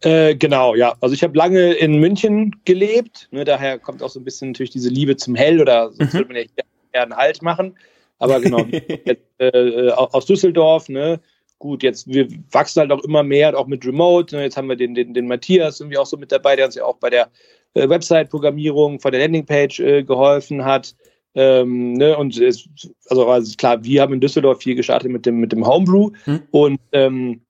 Äh, 0.00 0.36
genau, 0.36 0.74
ja. 0.74 0.94
Also 1.00 1.14
ich 1.14 1.22
habe 1.22 1.36
lange 1.36 1.72
in 1.72 1.98
München 1.98 2.56
gelebt. 2.64 3.28
Ne, 3.30 3.44
daher 3.44 3.78
kommt 3.78 4.02
auch 4.02 4.10
so 4.10 4.20
ein 4.20 4.24
bisschen 4.24 4.50
natürlich 4.50 4.70
diese 4.70 4.90
Liebe 4.90 5.16
zum 5.16 5.34
Hell 5.34 5.60
oder 5.60 5.92
sonst 5.92 6.12
mhm. 6.12 6.18
würde 6.18 6.28
man 6.28 6.36
ja 6.36 6.64
eher 6.92 7.02
einen 7.02 7.16
Halt 7.16 7.42
machen. 7.42 7.78
Aber 8.18 8.40
genau, 8.40 8.58
jetzt, 9.04 9.22
äh, 9.38 9.90
aus 9.90 10.26
Düsseldorf, 10.26 10.88
ne? 10.88 11.20
Gut, 11.64 11.82
jetzt 11.82 12.06
wir 12.06 12.28
wachsen 12.52 12.80
halt 12.80 12.92
auch 12.92 13.02
immer 13.04 13.22
mehr, 13.22 13.58
auch 13.58 13.66
mit 13.66 13.86
Remote. 13.86 14.36
Ne? 14.36 14.42
Jetzt 14.42 14.58
haben 14.58 14.68
wir 14.68 14.76
den, 14.76 14.94
den, 14.94 15.14
den 15.14 15.26
Matthias 15.26 15.80
irgendwie 15.80 15.96
auch 15.96 16.04
so 16.04 16.18
mit 16.18 16.30
dabei, 16.30 16.56
der 16.56 16.66
uns 16.66 16.74
ja 16.74 16.84
auch 16.84 16.98
bei 16.98 17.08
der 17.08 17.30
äh, 17.72 17.88
Website-Programmierung, 17.88 19.00
von 19.00 19.10
der 19.10 19.22
Landingpage 19.22 19.80
äh, 19.80 20.02
geholfen 20.02 20.62
hat. 20.62 20.94
Ähm, 21.34 21.94
ne, 21.94 22.18
und 22.18 22.38
es, 22.38 22.68
also, 23.08 23.26
also 23.26 23.54
klar, 23.56 23.82
wir 23.82 24.02
haben 24.02 24.12
in 24.12 24.20
Düsseldorf 24.20 24.60
viel 24.60 24.74
gestartet 24.74 25.10
mit 25.10 25.24
dem, 25.24 25.38
mit 25.40 25.52
dem 25.52 25.66
Homebrew 25.66 26.10
hm. 26.24 26.42
und 26.50 26.78
ähm, 26.92 27.40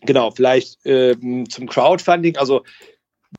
genau, 0.00 0.32
vielleicht 0.32 0.80
ähm, 0.84 1.48
zum 1.48 1.68
Crowdfunding. 1.68 2.38
Also 2.38 2.64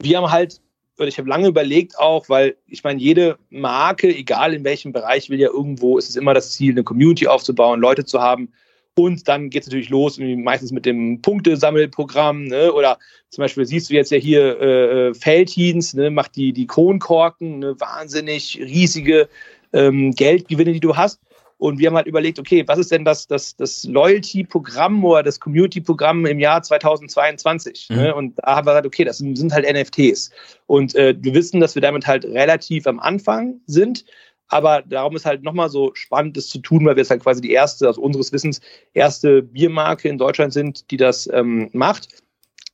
wir 0.02 0.16
haben 0.16 0.32
halt, 0.32 0.62
ich 0.98 1.18
habe 1.18 1.28
lange 1.28 1.50
überlegt 1.50 2.00
auch, 2.00 2.30
weil 2.30 2.56
ich 2.68 2.86
meine, 2.86 3.02
jede 3.02 3.38
Marke, 3.50 4.08
egal 4.08 4.54
in 4.54 4.64
welchem 4.64 4.94
Bereich, 4.94 5.30
will 5.30 5.42
ja 5.42 5.50
irgendwo, 5.50 5.98
ist 5.98 6.10
es 6.10 6.16
immer 6.16 6.34
das 6.34 6.54
Ziel, 6.54 6.72
eine 6.72 6.86
Community 6.86 7.28
aufzubauen, 7.28 7.82
Leute 7.82 8.06
zu 8.06 8.22
haben, 8.22 8.54
und 8.96 9.28
dann 9.28 9.50
geht 9.50 9.64
es 9.64 9.68
natürlich 9.68 9.90
los, 9.90 10.20
meistens 10.20 10.72
mit 10.72 10.86
dem 10.86 11.22
Punktesammelprogramm, 11.22 12.46
ne? 12.46 12.74
oder 12.74 13.00
zum 13.30 13.44
Beispiel 13.44 13.66
siehst 13.66 13.90
du 13.90 13.94
jetzt 13.94 14.12
ja 14.12 14.18
hier 14.18 14.60
äh, 14.60 15.08
äh, 15.08 15.14
Feldhins, 15.14 15.94
ne? 15.94 16.10
macht 16.10 16.36
die, 16.36 16.52
die 16.52 16.68
Kronkorken, 16.68 17.60
ne? 17.60 17.80
wahnsinnig 17.80 18.60
riesige 18.60 19.30
ähm, 19.72 20.12
Geldgewinne, 20.12 20.74
die 20.74 20.82
du 20.82 20.96
hast. 20.96 21.22
Und 21.58 21.78
wir 21.78 21.90
haben 21.90 21.96
halt 21.96 22.08
überlegt, 22.08 22.40
okay, 22.40 22.64
was 22.66 22.80
ist 22.80 22.92
denn 22.92 23.06
das, 23.06 23.28
das, 23.28 23.56
das 23.56 23.84
Loyalty-Programm 23.84 25.06
oder 25.06 25.22
das 25.22 25.40
Community-Programm 25.40 26.26
im 26.26 26.40
Jahr 26.40 26.64
2022? 26.64 27.88
Mhm. 27.92 27.96
Ne? 27.96 28.16
Und 28.16 28.40
da 28.40 28.56
haben 28.56 28.66
wir 28.66 28.72
gesagt, 28.72 28.88
okay, 28.88 29.04
das 29.04 29.20
sind 29.20 29.54
halt 29.54 29.72
NFTs. 29.72 30.32
Und 30.66 30.96
äh, 30.96 31.16
wir 31.20 31.36
wissen, 31.36 31.62
dass 31.62 31.76
wir 31.76 31.82
damit 31.84 32.08
halt 32.08 32.26
relativ 32.26 32.88
am 32.88 33.00
Anfang 33.00 33.62
sind. 33.68 34.06
Aber 34.52 34.82
darum 34.82 35.16
ist 35.16 35.26
halt 35.26 35.44
nochmal 35.44 35.70
so 35.70 35.92
spannend, 35.94 36.36
das 36.36 36.50
zu 36.50 36.60
tun, 36.60 36.86
weil 36.86 36.98
wir 36.98 37.02
jetzt 37.02 37.10
halt 37.10 37.24
quasi 37.24 37.40
die 37.42 37.52
erste, 37.52 37.88
also 37.88 38.02
unseres 38.02 38.34
Wissens, 38.34 38.60
erste 38.94 39.42
Biermarke 39.42 40.10
in 40.10 40.18
Deutschland 40.18 40.52
sind, 40.52 40.92
die 40.92 40.98
das 40.98 41.30
ähm, 41.32 41.70
macht. 41.72 42.10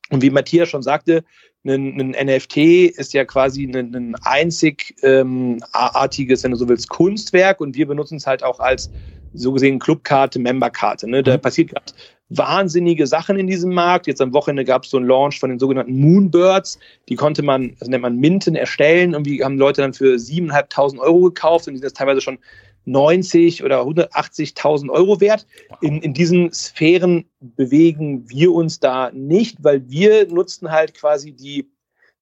Und 0.10 0.24
wie 0.24 0.32
Matthias 0.32 0.70
schon 0.70 0.82
sagte, 0.82 1.24
ein, 1.66 2.00
ein 2.00 2.16
NFT 2.28 2.58
ist 2.98 3.14
ja 3.14 3.26
quasi 3.26 3.66
ein, 3.66 3.94
ein 3.96 4.16
einzigartiges, 4.24 5.04
ähm, 5.04 6.44
wenn 6.44 6.52
du 6.52 6.58
so 6.58 6.68
willst, 6.68 6.90
Kunstwerk 6.90 7.62
und 7.62 7.76
wir 7.76 7.88
benutzen 7.88 8.18
es 8.18 8.26
halt 8.26 8.42
auch 8.42 8.60
als 8.60 8.90
so 9.34 9.52
gesehen 9.52 9.78
Clubkarte, 9.78 10.40
Memberkarte. 10.40 11.08
Ne? 11.08 11.22
Da 11.22 11.38
mhm. 11.38 11.42
passiert 11.42 11.70
gerade 11.70 11.94
wahnsinnige 12.30 13.08
Sachen 13.08 13.40
in 13.40 13.48
diesem 13.48 13.74
Markt. 13.74 14.08
Jetzt 14.08 14.22
am 14.22 14.34
Wochenende 14.34 14.66
gab 14.66 14.84
es 14.84 14.90
so 14.90 14.98
einen 14.98 15.08
Launch 15.08 15.40
von 15.40 15.50
den 15.50 15.60
sogenannten 15.60 15.98
Moonbirds. 16.00 16.80
Die 17.08 17.16
konnte 17.16 17.42
man, 17.42 17.76
das 17.80 17.88
nennt 17.88 18.02
man 18.02 18.18
Minten, 18.18 18.56
erstellen. 18.56 19.14
Irgendwie 19.14 19.44
haben 19.44 19.58
Leute 19.58 19.82
dann 19.82 19.94
für 19.94 20.16
7.500 20.16 21.00
Euro 21.00 21.22
gekauft 21.22 21.68
und 21.68 21.74
die 21.74 21.78
sind 21.78 21.86
jetzt 21.86 21.98
teilweise 21.98 22.22
schon 22.22 22.40
90 22.86 23.64
oder 23.64 23.82
180.000 23.82 24.90
Euro 24.90 25.20
wert. 25.20 25.46
In, 25.82 26.02
in 26.02 26.14
diesen 26.14 26.52
Sphären 26.54 27.26
bewegen 27.40 28.30
wir 28.30 28.54
uns 28.54 28.80
da 28.80 29.12
nicht, 29.12 29.64
weil 29.64 29.88
wir 29.90 30.28
nutzen 30.28 30.72
halt 30.72 30.94
quasi 30.94 31.34
die, 31.34 31.70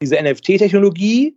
diese 0.01 0.21
NFT-Technologie, 0.21 1.35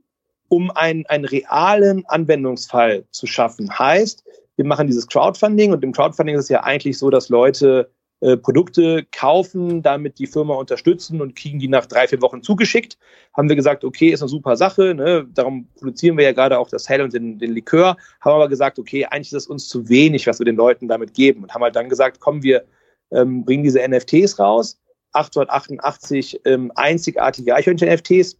um 0.48 0.70
einen, 0.70 1.04
einen 1.06 1.26
realen 1.26 2.04
Anwendungsfall 2.06 3.04
zu 3.10 3.26
schaffen. 3.26 3.78
Heißt, 3.78 4.24
wir 4.56 4.64
machen 4.64 4.86
dieses 4.86 5.06
Crowdfunding 5.06 5.72
und 5.72 5.84
im 5.84 5.92
Crowdfunding 5.92 6.34
ist 6.34 6.44
es 6.44 6.48
ja 6.48 6.64
eigentlich 6.64 6.98
so, 6.98 7.10
dass 7.10 7.28
Leute 7.28 7.90
äh, 8.20 8.36
Produkte 8.36 9.06
kaufen, 9.12 9.80
damit 9.82 10.18
die 10.18 10.26
Firma 10.26 10.54
unterstützen 10.54 11.20
und 11.20 11.36
kriegen 11.36 11.60
die 11.60 11.68
nach 11.68 11.86
drei, 11.86 12.08
vier 12.08 12.20
Wochen 12.20 12.42
zugeschickt. 12.42 12.98
Haben 13.32 13.48
wir 13.48 13.54
gesagt, 13.54 13.84
okay, 13.84 14.08
ist 14.08 14.22
eine 14.22 14.28
super 14.28 14.56
Sache, 14.56 14.92
ne? 14.94 15.28
darum 15.32 15.68
produzieren 15.78 16.16
wir 16.16 16.24
ja 16.24 16.32
gerade 16.32 16.58
auch 16.58 16.68
das 16.68 16.88
Hell 16.88 17.02
und 17.02 17.12
den, 17.12 17.38
den 17.38 17.52
Likör, 17.52 17.96
haben 18.20 18.34
aber 18.34 18.48
gesagt, 18.48 18.80
okay, 18.80 19.04
eigentlich 19.04 19.28
ist 19.28 19.44
es 19.44 19.46
uns 19.46 19.68
zu 19.68 19.88
wenig, 19.88 20.26
was 20.26 20.40
wir 20.40 20.46
den 20.46 20.56
Leuten 20.56 20.88
damit 20.88 21.14
geben 21.14 21.44
und 21.44 21.54
haben 21.54 21.62
halt 21.62 21.76
dann 21.76 21.88
gesagt, 21.88 22.18
komm, 22.18 22.42
wir 22.42 22.64
ähm, 23.12 23.44
bringen 23.44 23.62
diese 23.62 23.86
NFTs 23.86 24.40
raus, 24.40 24.80
888 25.12 26.40
ähm, 26.44 26.72
einzigartige 26.74 27.54
Eichhörnchen-NFTs, 27.54 28.36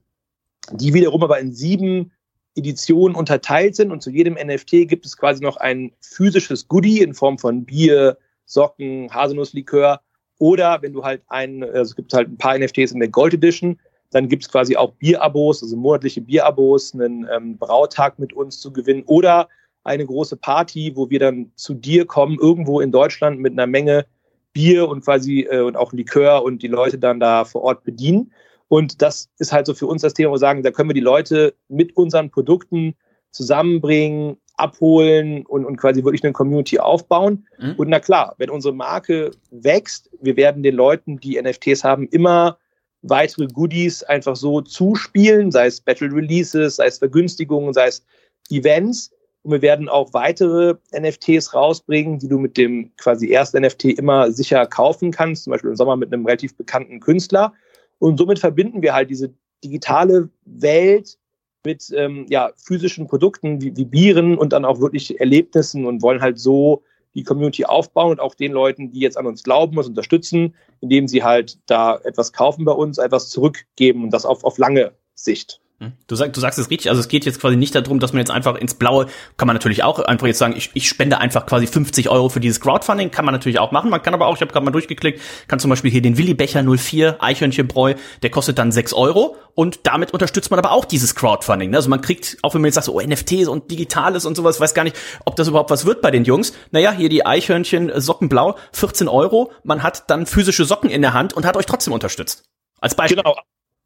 die 0.73 0.93
wiederum 0.93 1.23
aber 1.23 1.39
in 1.39 1.53
sieben 1.53 2.11
Editionen 2.57 3.17
unterteilt 3.17 3.77
sind 3.77 3.93
und 3.93 4.03
zu 4.03 4.11
jedem 4.11 4.35
NFT 4.35 4.89
gibt 4.89 5.07
es 5.07 5.17
quasi 5.17 5.41
noch 5.41 5.57
ein 5.57 5.93
physisches 6.01 6.67
Goodie 6.67 7.01
in 7.01 7.15
Form 7.15 7.39
von 7.39 7.65
Bier, 7.65 8.19
Socken, 8.49 9.13
Haselnusslikör. 9.13 10.01
Oder 10.39 10.83
wenn 10.83 10.93
du 10.93 11.05
halt 11.05 11.23
ein, 11.29 11.63
also 11.63 11.91
es 11.91 11.97
gibt 11.97 12.13
halt 12.13 12.29
ein 12.29 12.39
paar 12.39 12.59
NFTs 12.59 12.93
in 12.93 13.01
der 13.01 13.09
Gold 13.09 13.35
Edition, 13.35 13.79
dann 14.11 14.29
gibt 14.29 14.45
es 14.45 14.51
quasi 14.51 14.77
auch 14.77 14.93
Bierabos, 14.95 15.63
also 15.63 15.77
monatliche 15.77 16.21
Bierabos, 16.21 16.95
einen 16.95 17.29
ähm, 17.31 17.59
Brautag 17.59 18.19
mit 18.19 18.33
uns 18.33 18.61
zu 18.61 18.73
gewinnen 18.73 19.03
oder 19.07 19.49
eine 19.85 20.07
große 20.07 20.37
Party, 20.37 20.93
wo 20.95 21.11
wir 21.11 21.19
dann 21.19 21.53
zu 21.57 21.75
dir 21.75 22.07
kommen, 22.07 22.39
irgendwo 22.41 22.81
in 22.81 22.93
Deutschland 22.93 23.41
mit 23.41 23.53
einer 23.53 23.67
Menge 23.67 24.07
Bier 24.53 24.89
und 24.89 25.05
quasi 25.05 25.47
äh, 25.51 25.61
und 25.61 25.77
auch 25.77 25.93
Likör 25.93 26.43
und 26.43 26.63
die 26.63 26.69
Leute 26.69 26.99
dann 26.99 27.21
da 27.21 27.45
vor 27.45 27.63
Ort 27.63 27.85
bedienen. 27.85 28.33
Und 28.69 29.03
das 29.03 29.31
ist 29.39 29.53
halt 29.53 29.67
so 29.67 29.75
für 29.75 29.87
uns 29.87 30.03
das 30.03 30.15
Thema, 30.15 30.31
wo 30.31 30.35
wir 30.35 30.39
sagen, 30.39 30.63
da 30.63 30.71
können 30.71 30.91
wir 30.91 30.95
die 30.95 31.01
Leute 31.01 31.55
mit 31.69 31.97
unseren 31.97 32.31
Produkten 32.31 32.95
zusammenbringen, 33.31 34.37
abholen 34.59 35.47
und, 35.47 35.65
und 35.65 35.77
quasi 35.77 36.05
wirklich 36.05 36.25
eine 36.25 36.33
Community 36.33 36.79
aufbauen. 36.79 37.47
Mhm. 37.59 37.75
Und 37.77 37.89
na 37.89 38.01
klar, 38.01 38.35
wenn 38.39 38.51
unsere 38.51 38.75
Marke 38.75 39.31
wächst, 39.51 40.11
wir 40.21 40.37
werden 40.37 40.63
den 40.63 40.75
Leuten, 40.75 41.19
die 41.19 41.41
NFTs 41.41 41.85
haben, 41.85 42.09
immer 42.09 42.59
weitere 43.03 43.47
Goodies 43.47 44.03
einfach 44.03 44.37
so 44.37 44.61
zuspielen, 44.61 45.53
sei 45.53 45.67
es 45.67 45.81
Battle 45.81 46.13
Releases, 46.13 46.77
sei 46.77 46.87
es 46.87 46.99
Vergünstigungen, 46.99 47.73
sei 47.73 47.89
es 47.89 48.05
Events. 48.51 49.11
Und 49.43 49.53
wir 49.53 49.63
werden 49.63 49.89
auch 49.89 50.13
weitere 50.13 50.75
NFTs 50.93 51.55
rausbringen, 51.55 52.19
die 52.19 52.29
du 52.29 52.39
mit 52.39 52.57
dem 52.57 52.91
quasi 52.97 53.31
ersten 53.31 53.63
NFT 53.63 53.85
immer 53.85 54.33
sicher 54.33 54.67
kaufen 54.67 55.13
kannst, 55.13 55.45
zum 55.45 55.53
Beispiel 55.53 55.71
im 55.71 55.77
Sommer 55.77 55.97
mit 55.97 56.13
einem 56.13 56.27
relativ 56.27 56.57
bekannten 56.57 57.01
Künstler. 57.01 57.53
Und 57.99 58.19
somit 58.19 58.39
verbinden 58.39 58.83
wir 58.83 58.95
halt 58.95 59.11
diese 59.11 59.33
digitale 59.63 60.29
Welt 60.45 61.18
mit 61.65 61.93
ähm, 61.95 62.27
ja, 62.29 62.53
physischen 62.57 63.07
Produkten 63.07 63.61
wie, 63.61 63.77
wie 63.77 63.85
Bieren 63.85 64.39
und 64.39 64.53
dann 64.53 64.65
auch 64.65 64.81
wirklich 64.81 65.21
Erlebnissen 65.21 65.87
und 65.87 66.03
wollen 66.03 66.21
halt 66.21 66.39
so 66.39 66.83
die 67.15 67.25
Community 67.25 67.65
aufbauen 67.65 68.13
und 68.13 68.21
auch 68.21 68.35
den 68.35 68.53
Leuten, 68.53 68.91
die 68.91 69.01
jetzt 69.01 69.17
an 69.17 69.27
uns 69.27 69.43
glauben, 69.43 69.77
uns 69.77 69.89
unterstützen, 69.89 70.55
indem 70.81 71.09
sie 71.09 71.23
halt 71.23 71.59
da 71.67 71.99
etwas 72.05 72.33
kaufen 72.33 72.65
bei 72.65 72.73
uns, 72.73 72.99
etwas 72.99 73.31
zurückgeben 73.31 74.05
und 74.05 74.11
das 74.11 74.25
auf, 74.25 74.45
auf 74.45 74.59
lange 74.59 74.93
Sicht. 75.15 75.61
Hm? 75.81 75.93
Du, 76.09 76.17
sag, 76.17 76.33
du 76.33 76.41
sagst 76.41 76.59
es 76.59 76.71
richtig, 76.71 76.91
also 76.91 77.01
es 77.01 77.07
geht 77.07 77.25
jetzt 77.25 77.41
quasi 77.41 77.55
nicht 77.55 77.73
darum, 77.73 78.01
dass 78.01 78.13
man 78.13 78.19
jetzt 78.19 78.33
einfach 78.33 78.57
ins 78.57 78.75
Blaue, 78.75 79.07
kann 79.37 79.47
man 79.47 79.55
natürlich 79.55 79.85
auch 79.85 80.01
einfach 80.01 80.27
jetzt 80.27 80.39
sagen, 80.39 80.55
ich, 80.57 80.71
ich 80.75 80.89
spende 80.89 81.19
einfach 81.19 81.47
quasi 81.47 81.69
50 81.69 82.09
Euro 82.09 82.29
für 82.29 82.41
dieses 82.41 82.61
Crowdfunding, 82.61 83.13
kann 83.13 83.25
man 83.25 83.33
natürlich 83.33 83.61
auch 83.61 83.71
machen. 83.71 83.89
Man 83.89 84.03
kann 84.03 84.13
aber 84.13 84.27
auch, 84.27 84.35
ich 84.35 84.41
habe 84.41 84.53
gerade 84.53 84.65
mal 84.65 84.73
durchgeklickt, 84.73 85.21
kann 85.47 85.61
zum 85.61 85.71
Beispiel 85.71 85.93
hier 85.93 86.03
den 86.03 86.19
Willi 86.19 86.35
Becher 86.35 86.65
04 86.65 87.23
Eichhörnchenbräu, 87.23 87.95
der 88.23 88.31
kostet 88.31 88.59
dann 88.59 88.73
6 88.73 88.93
Euro 88.93 89.37
und 89.55 89.87
damit 89.87 90.13
unterstützt 90.13 90.51
man 90.51 90.59
aber 90.59 90.73
auch 90.73 90.85
dieses 90.85 91.15
Crowdfunding. 91.15 91.71
Ne? 91.71 91.77
Also 91.77 91.91
man 91.91 92.01
kriegt, 92.01 92.39
auch 92.43 92.55
wenn 92.55 92.61
man 92.61 92.69
jetzt 92.69 92.75
sagt, 92.75 92.89
oh, 92.89 93.01
NFTs 93.01 93.47
und 93.47 93.71
Digitales 93.71 94.27
und 94.27 94.37
sowas, 94.37 94.59
weiß 94.59 94.75
gar 94.75 94.83
nicht, 94.83 94.97
ob 95.27 95.37
das 95.37 95.47
überhaupt 95.47 95.71
was 95.71 95.87
wird 95.87 96.03
bei 96.03 96.11
den 96.11 96.25
Jungs. 96.25 96.55
Naja, 96.73 96.91
hier 96.91 97.09
die 97.09 97.25
Eichhörnchen 97.25 97.93
Sockenblau, 98.01 98.57
14 98.73 99.07
Euro, 99.07 99.53
man 99.63 99.85
hat 99.85 100.11
dann 100.11 100.27
physische 100.27 100.65
Socken 100.65 100.91
in 100.91 101.03
der 101.03 101.13
Hand 101.13 101.35
und 101.35 101.47
hat 101.47 101.57
euch 101.57 101.67
trotzdem 101.67 101.93
unterstützt. 101.93 102.49
Als 102.81 102.97
Beispiel. 102.97 103.17
Genau, 103.17 103.37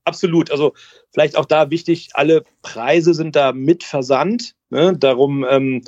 absolut. 0.04 0.50
Also 0.50 0.74
vielleicht 1.10 1.36
auch 1.36 1.46
da 1.46 1.70
wichtig, 1.70 2.10
alle 2.14 2.44
Preise 2.62 3.14
sind 3.14 3.36
da 3.36 3.52
mit 3.52 3.84
versandt. 3.84 4.54
Ne? 4.70 4.96
Darum, 4.96 5.44
ähm, 5.48 5.82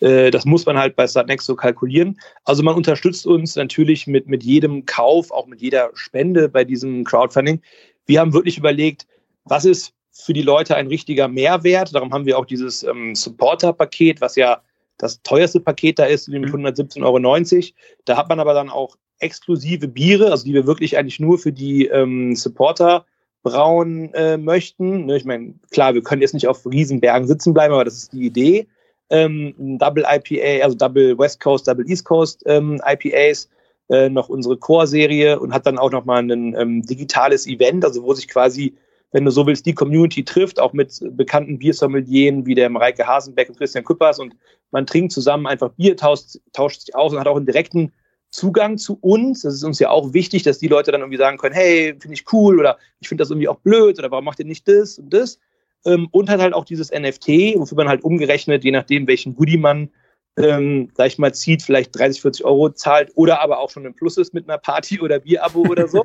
äh, 0.00 0.30
das 0.30 0.44
muss 0.44 0.66
man 0.66 0.78
halt 0.78 0.96
bei 0.96 1.06
Startnext 1.06 1.46
so 1.46 1.56
kalkulieren. 1.56 2.18
Also 2.44 2.62
man 2.62 2.74
unterstützt 2.74 3.26
uns 3.26 3.56
natürlich 3.56 4.06
mit, 4.06 4.28
mit 4.28 4.42
jedem 4.42 4.86
Kauf, 4.86 5.30
auch 5.30 5.46
mit 5.46 5.60
jeder 5.60 5.90
Spende 5.94 6.48
bei 6.48 6.64
diesem 6.64 7.04
Crowdfunding. 7.04 7.60
Wir 8.06 8.20
haben 8.20 8.32
wirklich 8.32 8.58
überlegt, 8.58 9.06
was 9.44 9.64
ist 9.64 9.92
für 10.12 10.32
die 10.32 10.42
Leute 10.42 10.76
ein 10.76 10.86
richtiger 10.86 11.28
Mehrwert. 11.28 11.94
Darum 11.94 12.12
haben 12.12 12.26
wir 12.26 12.38
auch 12.38 12.46
dieses 12.46 12.82
ähm, 12.82 13.14
Supporter-Paket, 13.14 14.20
was 14.20 14.36
ja 14.36 14.62
das 14.98 15.22
teuerste 15.22 15.60
Paket 15.60 15.98
da 15.98 16.04
ist, 16.04 16.28
mit 16.28 16.44
117,90 16.44 17.02
Euro. 17.04 17.74
Da 18.06 18.16
hat 18.16 18.28
man 18.28 18.40
aber 18.40 18.54
dann 18.54 18.70
auch 18.70 18.96
exklusive 19.18 19.88
Biere, 19.88 20.30
also 20.30 20.44
die 20.44 20.54
wir 20.54 20.66
wirklich 20.66 20.96
eigentlich 20.96 21.20
nur 21.20 21.38
für 21.38 21.52
die 21.52 21.86
ähm, 21.86 22.34
Supporter 22.34 23.04
brauen 23.46 24.12
äh, 24.14 24.36
möchten. 24.36 25.06
Ne, 25.06 25.16
ich 25.16 25.24
meine, 25.24 25.54
klar, 25.70 25.94
wir 25.94 26.02
können 26.02 26.20
jetzt 26.20 26.34
nicht 26.34 26.48
auf 26.48 26.66
Riesenbergen 26.66 27.28
sitzen 27.28 27.54
bleiben, 27.54 27.72
aber 27.72 27.84
das 27.84 27.94
ist 27.94 28.12
die 28.12 28.26
Idee. 28.26 28.66
Ähm, 29.08 29.78
Double 29.78 30.04
IPA, 30.04 30.64
also 30.64 30.76
Double 30.76 31.16
West 31.16 31.38
Coast, 31.38 31.68
Double 31.68 31.88
East 31.88 32.04
Coast 32.04 32.42
ähm, 32.46 32.80
IPAs, 32.84 33.48
äh, 33.88 34.08
noch 34.08 34.28
unsere 34.28 34.56
Core-Serie 34.56 35.38
und 35.38 35.54
hat 35.54 35.64
dann 35.64 35.78
auch 35.78 35.92
nochmal 35.92 36.28
ein 36.28 36.56
ähm, 36.58 36.82
digitales 36.82 37.46
Event, 37.46 37.84
also 37.84 38.02
wo 38.02 38.14
sich 38.14 38.26
quasi, 38.26 38.74
wenn 39.12 39.24
du 39.24 39.30
so 39.30 39.46
willst, 39.46 39.64
die 39.64 39.74
Community 39.74 40.24
trifft, 40.24 40.58
auch 40.58 40.72
mit 40.72 40.98
bekannten 41.12 41.60
Biersommelieren 41.60 42.46
wie 42.46 42.56
der 42.56 42.68
Mareike 42.68 43.06
Hasenbeck 43.06 43.48
und 43.48 43.58
Christian 43.58 43.84
Küppers 43.84 44.18
und 44.18 44.34
man 44.72 44.86
trinkt 44.86 45.12
zusammen 45.12 45.46
einfach 45.46 45.70
Bier, 45.70 45.96
tauscht, 45.96 46.40
tauscht 46.52 46.80
sich 46.80 46.96
aus 46.96 47.12
und 47.12 47.20
hat 47.20 47.28
auch 47.28 47.36
einen 47.36 47.46
direkten 47.46 47.92
Zugang 48.36 48.78
zu 48.78 48.98
uns. 49.00 49.42
Das 49.42 49.54
ist 49.54 49.64
uns 49.64 49.78
ja 49.78 49.90
auch 49.90 50.12
wichtig, 50.12 50.42
dass 50.42 50.58
die 50.58 50.68
Leute 50.68 50.92
dann 50.92 51.00
irgendwie 51.00 51.18
sagen 51.18 51.38
können, 51.38 51.54
hey, 51.54 51.96
finde 51.98 52.14
ich 52.14 52.32
cool 52.32 52.58
oder 52.58 52.78
ich 53.00 53.08
finde 53.08 53.22
das 53.22 53.30
irgendwie 53.30 53.48
auch 53.48 53.60
blöd 53.60 53.98
oder 53.98 54.10
warum 54.10 54.26
macht 54.26 54.38
ihr 54.38 54.44
nicht 54.44 54.68
das 54.68 54.98
und 54.98 55.12
das? 55.12 55.38
Ähm, 55.84 56.08
und 56.10 56.28
hat 56.28 56.40
halt 56.40 56.52
auch 56.52 56.64
dieses 56.64 56.90
NFT, 56.90 57.56
wofür 57.56 57.76
man 57.76 57.88
halt 57.88 58.04
umgerechnet, 58.04 58.64
je 58.64 58.72
nachdem, 58.72 59.06
welchen 59.06 59.34
Goodie 59.36 59.56
man 59.56 59.90
ähm, 60.36 60.90
sag 60.94 61.06
ich 61.06 61.18
mal, 61.18 61.32
zieht, 61.32 61.62
vielleicht 61.62 61.98
30, 61.98 62.20
40 62.20 62.44
Euro 62.44 62.70
zahlt 62.70 63.10
oder 63.14 63.40
aber 63.40 63.58
auch 63.58 63.70
schon 63.70 63.86
im 63.86 63.94
Plus 63.94 64.16
ist 64.18 64.34
mit 64.34 64.48
einer 64.48 64.58
Party 64.58 65.00
oder 65.00 65.20
Bierabo 65.20 65.60
oder 65.60 65.88
so. 65.88 66.04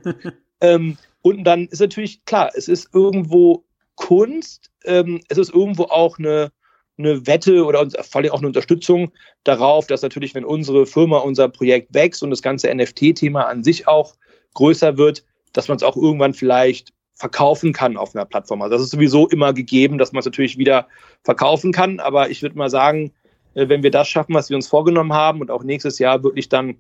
ähm, 0.62 0.98
und 1.22 1.44
dann 1.44 1.68
ist 1.68 1.82
natürlich 1.82 2.24
klar, 2.26 2.52
es 2.56 2.68
ist 2.68 2.90
irgendwo 2.94 3.66
Kunst, 3.96 4.72
ähm, 4.86 5.22
es 5.28 5.38
ist 5.38 5.54
irgendwo 5.54 5.84
auch 5.84 6.18
eine, 6.18 6.52
eine 6.98 7.26
Wette 7.28 7.66
oder 7.66 7.90
vor 7.90 8.22
allem 8.22 8.32
auch 8.32 8.40
eine 8.40 8.48
Unterstützung 8.48 9.12
darauf, 9.44 9.88
dass 9.88 10.02
natürlich, 10.02 10.36
wenn 10.36 10.46
unsere 10.46 10.86
Firma, 10.86 11.18
unser 11.18 11.50
Projekt 11.50 11.94
wächst 11.94 12.24
und 12.24 12.30
das 12.30 12.42
ganze 12.42 12.74
NFT-Thema 12.74 13.48
an 13.48 13.64
sich 13.64 13.88
auch 13.88 14.16
größer 14.54 14.98
wird, 14.98 15.24
dass 15.54 15.68
man 15.68 15.78
es 15.78 15.84
auch 15.84 15.96
irgendwann 15.96 16.34
vielleicht 16.34 16.94
verkaufen 17.16 17.72
kann 17.72 17.98
auf 17.98 18.16
einer 18.16 18.26
Plattform. 18.26 18.62
Also 18.62 18.76
das 18.76 18.84
ist 18.84 18.92
sowieso 18.92 19.28
immer 19.30 19.54
gegeben, 19.54 19.98
dass 19.98 20.12
man 20.12 20.20
es 20.20 20.26
natürlich 20.26 20.58
wieder 20.58 20.88
verkaufen 21.24 21.72
kann. 21.72 22.00
Aber 22.00 22.30
ich 22.30 22.42
würde 22.42 22.58
mal 22.58 22.70
sagen, 22.70 23.14
äh, 23.54 23.70
wenn 23.70 23.84
wir 23.84 23.92
das 23.92 24.08
schaffen, 24.10 24.34
was 24.34 24.50
wir 24.50 24.56
uns 24.56 24.68
vorgenommen 24.68 25.14
haben 25.14 25.42
und 25.42 25.52
auch 25.52 25.64
nächstes 25.64 26.00
Jahr 26.00 26.24
wirklich 26.24 26.50
dann 26.50 26.78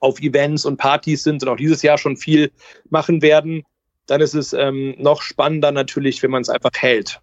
auf 0.00 0.20
Events 0.20 0.64
und 0.64 0.78
Partys 0.78 1.22
sind 1.22 1.42
und 1.42 1.48
auch 1.48 1.56
dieses 1.56 1.82
Jahr 1.82 1.98
schon 1.98 2.16
viel 2.16 2.50
machen 2.90 3.22
werden, 3.22 3.62
dann 4.06 4.20
ist 4.20 4.34
es 4.34 4.52
ähm, 4.52 4.96
noch 4.98 5.22
spannender 5.22 5.70
natürlich, 5.70 6.22
wenn 6.22 6.30
man 6.30 6.42
es 6.42 6.48
einfach 6.48 6.72
hält. 6.74 7.20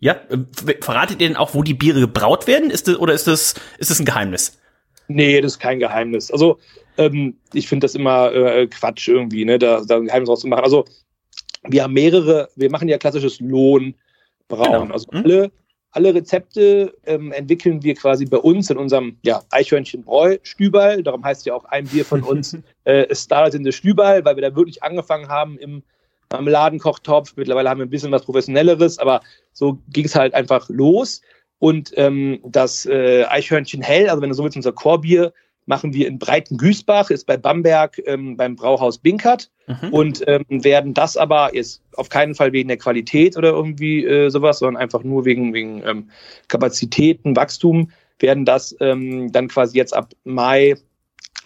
Ja, 0.00 0.12
äh, 0.28 0.38
verratet 0.80 1.20
ihr 1.20 1.28
denn 1.28 1.36
auch, 1.36 1.54
wo 1.54 1.62
die 1.62 1.74
Biere 1.74 2.00
gebraut 2.00 2.46
werden? 2.46 2.70
Ist 2.70 2.88
das, 2.88 2.98
oder 2.98 3.14
ist 3.14 3.26
das, 3.26 3.54
ist 3.78 3.90
das 3.90 3.98
ein 3.98 4.04
Geheimnis? 4.04 4.58
Nee, 5.08 5.40
das 5.40 5.52
ist 5.52 5.58
kein 5.58 5.80
Geheimnis. 5.80 6.30
Also 6.30 6.58
ähm, 6.98 7.36
ich 7.52 7.68
finde 7.68 7.84
das 7.84 7.94
immer 7.94 8.32
äh, 8.32 8.66
Quatsch 8.66 9.08
irgendwie, 9.08 9.44
ne, 9.44 9.58
da, 9.58 9.82
da 9.84 9.96
ein 9.96 10.04
Geheimnis 10.04 10.28
draus 10.28 10.40
zu 10.40 10.48
machen. 10.48 10.64
Also 10.64 10.84
wir 11.64 11.82
haben 11.82 11.94
mehrere, 11.94 12.48
wir 12.56 12.70
machen 12.70 12.88
ja 12.88 12.98
klassisches 12.98 13.40
Lohnbrauen. 13.40 13.94
Genau. 14.48 14.92
Also 14.92 15.10
hm? 15.10 15.24
alle, 15.24 15.50
alle 15.90 16.14
Rezepte 16.14 16.94
ähm, 17.06 17.32
entwickeln 17.32 17.82
wir 17.82 17.94
quasi 17.94 18.26
bei 18.26 18.36
uns 18.36 18.70
in 18.70 18.76
unserem 18.76 19.18
ja, 19.22 19.42
Eichhörnchen-Bräu-Stübal. 19.50 21.02
Darum 21.02 21.24
heißt 21.24 21.46
ja 21.46 21.54
auch 21.54 21.64
ein 21.64 21.86
Bier 21.86 22.04
von 22.04 22.22
uns 22.22 22.56
äh, 22.84 23.12
Started 23.14 23.54
in 23.54 23.64
the 23.64 23.72
Stübal, 23.72 24.24
weil 24.24 24.36
wir 24.36 24.42
da 24.42 24.54
wirklich 24.54 24.82
angefangen 24.82 25.28
haben 25.28 25.58
im 25.58 25.82
Marmeladenkochtopf. 26.32 27.34
Mittlerweile 27.36 27.70
haben 27.70 27.78
wir 27.78 27.86
ein 27.86 27.90
bisschen 27.90 28.12
was 28.12 28.24
Professionelleres, 28.24 28.98
aber 28.98 29.20
so 29.52 29.78
ging 29.88 30.04
es 30.04 30.14
halt 30.14 30.34
einfach 30.34 30.68
los. 30.68 31.20
Und 31.58 31.92
ähm, 31.96 32.40
das 32.44 32.86
äh, 32.86 33.24
Eichhörnchen 33.24 33.82
hell, 33.82 34.08
also 34.08 34.22
wenn 34.22 34.28
du 34.28 34.34
so 34.34 34.44
willst, 34.44 34.56
unser 34.56 34.72
Chorbier, 34.72 35.32
machen 35.66 35.92
wir 35.92 36.08
in 36.08 36.18
Breiten-Güßbach, 36.18 37.10
ist 37.10 37.26
bei 37.26 37.36
Bamberg 37.36 38.00
ähm, 38.06 38.36
beim 38.36 38.56
Brauhaus 38.56 38.98
Binkert 38.98 39.50
mhm. 39.66 39.92
und 39.92 40.24
ähm, 40.26 40.44
werden 40.48 40.94
das 40.94 41.16
aber 41.16 41.54
jetzt 41.54 41.82
auf 41.94 42.08
keinen 42.08 42.34
Fall 42.34 42.52
wegen 42.52 42.68
der 42.68 42.78
Qualität 42.78 43.36
oder 43.36 43.50
irgendwie 43.50 44.04
äh, 44.04 44.30
sowas, 44.30 44.60
sondern 44.60 44.80
einfach 44.80 45.02
nur 45.02 45.26
wegen, 45.26 45.52
wegen 45.52 45.82
ähm, 45.86 46.10
Kapazitäten, 46.48 47.36
Wachstum, 47.36 47.90
werden 48.18 48.46
das 48.46 48.74
ähm, 48.80 49.30
dann 49.30 49.48
quasi 49.48 49.76
jetzt 49.76 49.94
ab 49.94 50.12
Mai 50.24 50.74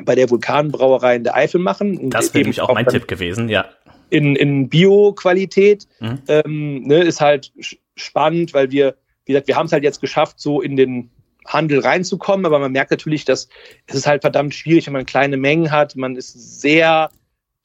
bei 0.05 0.15
der 0.15 0.31
Vulkanbrauerei 0.31 1.17
in 1.17 1.25
der 1.25 1.37
Eifel 1.37 1.61
machen. 1.61 2.11
Das 2.11 2.33
wäre 2.33 2.43
nämlich 2.43 2.61
auch 2.61 2.73
mein 2.73 2.87
Tipp 2.87 3.09
gewesen, 3.09 3.49
ja. 3.49 3.67
In, 4.13 4.37
in 4.37 4.69
Bio-Qualität 4.69 5.89
mhm. 6.01 6.19
ähm, 6.29 6.83
ne, 6.83 7.03
ist 7.03 7.21
halt 7.21 7.53
spannend, 7.97 8.53
weil 8.53 8.71
wir 8.71 8.97
wie 9.25 9.33
gesagt, 9.33 9.49
wir 9.49 9.57
haben 9.57 9.67
es 9.67 9.73
halt 9.73 9.85
jetzt 9.85 10.01
geschafft, 10.01 10.41
so 10.41 10.61
in 10.61 10.77
den 10.77 11.11
Handel 11.47 11.81
reinzukommen, 11.81 12.47
aber 12.47 12.59
man 12.59 12.73
merkt 12.73 12.91
natürlich, 12.91 13.25
dass 13.25 13.49
es 13.87 13.95
ist 13.95 14.07
halt 14.07 14.23
verdammt 14.23 14.55
schwierig, 14.55 14.87
wenn 14.87 14.93
man 14.93 15.07
kleine 15.07 15.37
Mengen 15.37 15.71
hat. 15.71 15.97
Man 15.97 16.17
ist 16.17 16.61
sehr 16.61 17.11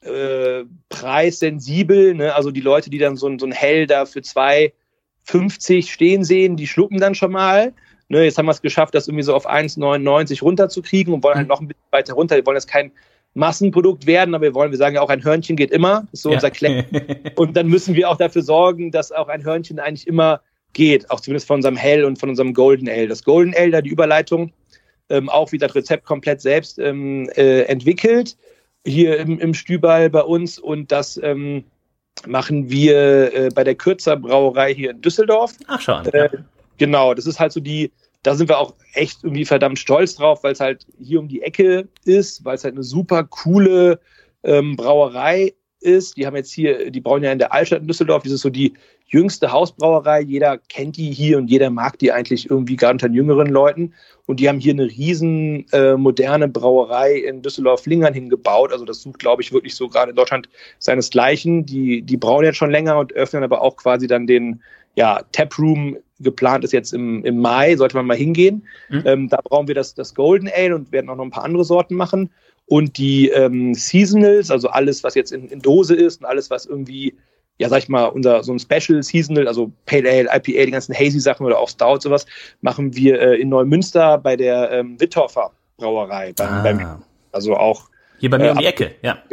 äh, 0.02 0.64
preissensibel. 0.90 2.16
Ne? 2.16 2.34
Also 2.34 2.52
die 2.52 2.62
Leute, 2.62 2.90
die 2.90 2.98
dann 2.98 3.16
so, 3.16 3.28
ein 3.28 3.40
so 3.40 3.46
ein 3.46 3.52
Hell 3.52 3.86
da 3.88 4.06
für 4.06 4.20
2,50 4.20 5.90
stehen 5.90 6.24
sehen, 6.24 6.58
die 6.58 6.68
schlucken 6.68 7.00
dann 7.00 7.16
schon 7.16 7.32
mal. 7.32 7.74
Ne? 8.10 8.24
Jetzt 8.24 8.38
haben 8.38 8.46
wir 8.46 8.52
es 8.52 8.62
geschafft, 8.62 8.96
das 8.96 9.08
irgendwie 9.08 9.24
so 9.24 9.36
auf 9.36 9.48
1,99 9.48 10.42
runterzukriegen 10.42 11.14
und 11.14 11.24
wollen 11.24 11.38
halt 11.38 11.48
noch 11.48 11.62
ein 11.62 11.68
bisschen 11.68 11.84
weiter 11.92 12.14
runter. 12.14 12.36
Wir 12.36 12.46
wollen 12.46 12.58
jetzt 12.58 12.70
kein 12.70 12.92
Massenprodukt 13.38 14.08
werden, 14.08 14.34
aber 14.34 14.46
wir 14.46 14.56
wollen, 14.56 14.72
wir 14.72 14.78
sagen 14.78 14.96
ja 14.96 15.02
auch, 15.02 15.10
ein 15.10 15.24
Hörnchen 15.24 15.56
geht 15.56 15.72
immer, 15.72 16.08
ist 16.12 16.24
so 16.24 16.30
ja. 16.30 16.36
unser 16.36 16.52
Claim. 16.52 16.84
Und 17.36 17.56
dann 17.56 17.68
müssen 17.68 17.96
wir 17.96 18.10
auch 18.10 18.18
dafür 18.18 18.42
sorgen, 18.42 18.92
dass 18.92 19.12
auch 19.12 19.28
ein 19.28 19.44
Hörnchen 19.44 19.80
eigentlich 19.80 20.08
immer 20.08 20.42
geht, 20.74 21.10
auch 21.12 21.20
zumindest 21.20 21.48
von 21.48 21.58
unserem 21.58 21.76
Hell 21.76 22.04
und 22.04 22.20
von 22.20 22.30
unserem 22.30 22.54
Golden 22.54 22.90
Ale. 22.90 23.08
Das 23.08 23.24
Golden 23.24 23.54
Ale, 23.56 23.72
da 23.72 23.82
die 23.82 23.90
Überleitung, 23.90 24.52
ähm, 25.10 25.30
auch 25.30 25.52
wie 25.52 25.58
das 25.58 25.74
Rezept 25.76 26.06
komplett 26.06 26.42
selbst 26.42 26.78
ähm, 26.78 27.30
äh, 27.36 27.62
entwickelt, 27.64 28.38
hier 28.86 29.18
im, 29.18 29.40
im 29.40 29.54
Stübal 29.54 30.10
bei 30.10 30.22
uns 30.22 30.60
und 30.60 30.92
das 30.92 31.20
ähm, 31.24 31.64
machen 32.28 32.70
wir 32.70 33.34
äh, 33.34 33.50
bei 33.54 33.64
der 33.64 33.76
Kürzer 33.76 34.18
Brauerei 34.18 34.74
hier 34.74 34.92
in 34.92 35.02
Düsseldorf. 35.02 35.54
Ach 35.68 35.82
schon. 35.82 36.06
Äh, 36.08 36.30
genau, 36.78 37.14
das 37.14 37.26
ist 37.26 37.40
halt 37.40 37.52
so 37.52 37.60
die, 37.60 37.92
da 38.24 38.36
sind 38.36 38.50
wir 38.50 38.60
auch 38.60 38.76
echt 38.94 39.24
irgendwie 39.24 39.46
verdammt 39.46 39.80
stolz 39.80 40.16
drauf, 40.16 40.44
weil 40.44 40.54
es 40.54 40.60
halt 40.60 40.86
hier 41.00 41.20
um 41.20 41.28
die 41.28 41.42
Ecke 41.42 41.88
ist, 42.06 42.44
weil 42.44 42.56
es 42.56 42.64
halt 42.64 42.76
eine 42.76 42.84
super 42.84 43.24
coole 43.24 44.00
ähm, 44.44 44.76
Brauerei 44.76 45.54
ist. 45.80 46.18
Die 46.18 46.26
haben 46.26 46.36
jetzt 46.36 46.52
hier, 46.52 46.92
die 46.92 47.02
brauen 47.02 47.24
ja 47.24 47.32
in 47.32 47.40
der 47.40 47.54
Altstadt 47.54 47.82
in 47.82 47.88
Düsseldorf, 47.88 48.24
das 48.24 48.34
ist 48.34 48.42
so 48.42 48.50
die 48.50 48.74
jüngste 49.08 49.52
Hausbrauerei. 49.52 50.22
Jeder 50.22 50.58
kennt 50.58 50.98
die 50.98 51.12
hier 51.12 51.38
und 51.38 51.50
jeder 51.50 51.70
mag 51.70 51.98
die 52.00 52.12
eigentlich 52.12 52.50
irgendwie 52.50 52.76
gar 52.76 52.92
unter 52.92 53.10
jüngeren 53.10 53.48
Leuten. 53.48 53.94
Und 54.26 54.40
die 54.40 54.50
haben 54.50 54.60
hier 54.60 54.74
eine 54.74 54.86
riesen 54.86 55.66
äh, 55.72 55.96
moderne 55.96 56.48
Brauerei 56.48 57.16
in 57.16 57.42
Düsseldorf-Lingern 57.42 58.14
hingebaut. 58.14 58.74
Also 58.74 58.84
das 58.84 59.02
sucht, 59.02 59.20
glaube 59.20 59.42
ich, 59.42 59.54
wirklich 59.54 59.76
so 59.76 59.88
gerade 59.88 60.10
in 60.10 60.16
Deutschland 60.16 60.50
seinesgleichen. 60.80 61.66
Die, 61.66 62.02
die 62.02 62.18
brauen 62.18 62.44
jetzt 62.44 62.58
schon 62.58 62.72
länger 62.72 62.98
und 62.98 63.14
öffnen 63.14 63.44
aber 63.44 63.62
auch 63.62 63.78
quasi 63.78 64.08
dann 64.08 64.28
den 64.28 64.62
ja, 64.98 65.22
Taproom 65.32 65.98
geplant 66.20 66.64
ist 66.64 66.74
jetzt 66.74 66.92
im, 66.92 67.24
im 67.24 67.40
Mai, 67.40 67.76
sollte 67.76 67.96
man 67.96 68.08
mal 68.08 68.18
hingehen. 68.18 68.68
Mhm. 68.90 69.04
Ähm, 69.06 69.30
da 69.30 69.40
brauchen 69.44 69.68
wir 69.68 69.76
das, 69.76 69.94
das 69.94 70.16
Golden 70.16 70.50
Ale 70.54 70.76
und 70.76 70.92
werden 70.92 71.10
auch 71.10 71.16
noch 71.16 71.24
ein 71.24 71.30
paar 71.30 71.46
andere 71.46 71.64
Sorten 71.64 71.94
machen. 71.94 72.32
Und 72.66 72.98
die 72.98 73.30
ähm, 73.30 73.76
Seasonals, 73.76 74.50
also 74.50 74.70
alles, 74.70 75.04
was 75.04 75.14
jetzt 75.14 75.32
in, 75.32 75.48
in 75.50 75.60
Dose 75.60 75.96
ist 75.96 76.22
und 76.22 76.26
alles, 76.26 76.50
was 76.50 76.66
irgendwie 76.66 77.14
ja, 77.60 77.70
sag 77.70 77.80
ich 77.80 77.90
mal, 77.90 78.06
unser 78.06 78.44
so 78.44 78.52
ein 78.52 78.60
Special 78.60 79.02
Seasonal, 79.02 79.48
also 79.48 79.72
Pale 79.86 80.08
Ale, 80.08 80.30
IPA, 80.32 80.66
die 80.66 80.72
ganzen 80.72 80.94
Hazy 80.94 81.20
Sachen 81.20 81.46
oder 81.46 81.58
auch 81.58 81.70
Stout, 81.70 82.02
sowas, 82.02 82.26
machen 82.62 82.96
wir 82.96 83.20
äh, 83.20 83.42
in 83.42 83.50
Neumünster 83.50 84.18
bei 84.20 84.36
der 84.36 84.72
ähm, 84.72 85.00
Wittorfer 85.00 85.52
Brauerei. 85.78 86.34
Beim, 86.34 86.48
ah. 86.48 86.62
beim, 86.62 87.04
also 87.32 87.56
auch. 87.56 87.90
Hier 88.20 88.30
bei 88.30 88.38
mir 88.38 88.48
äh, 88.48 88.52
um 88.52 88.58
die 88.60 88.66
Ecke, 88.66 88.96
ja. 89.02 89.24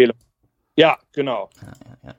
Ja, 0.77 0.99
genau. 1.13 1.51
Ja, 1.63 1.69
ja, 1.69 2.09
ja. 2.09 2.15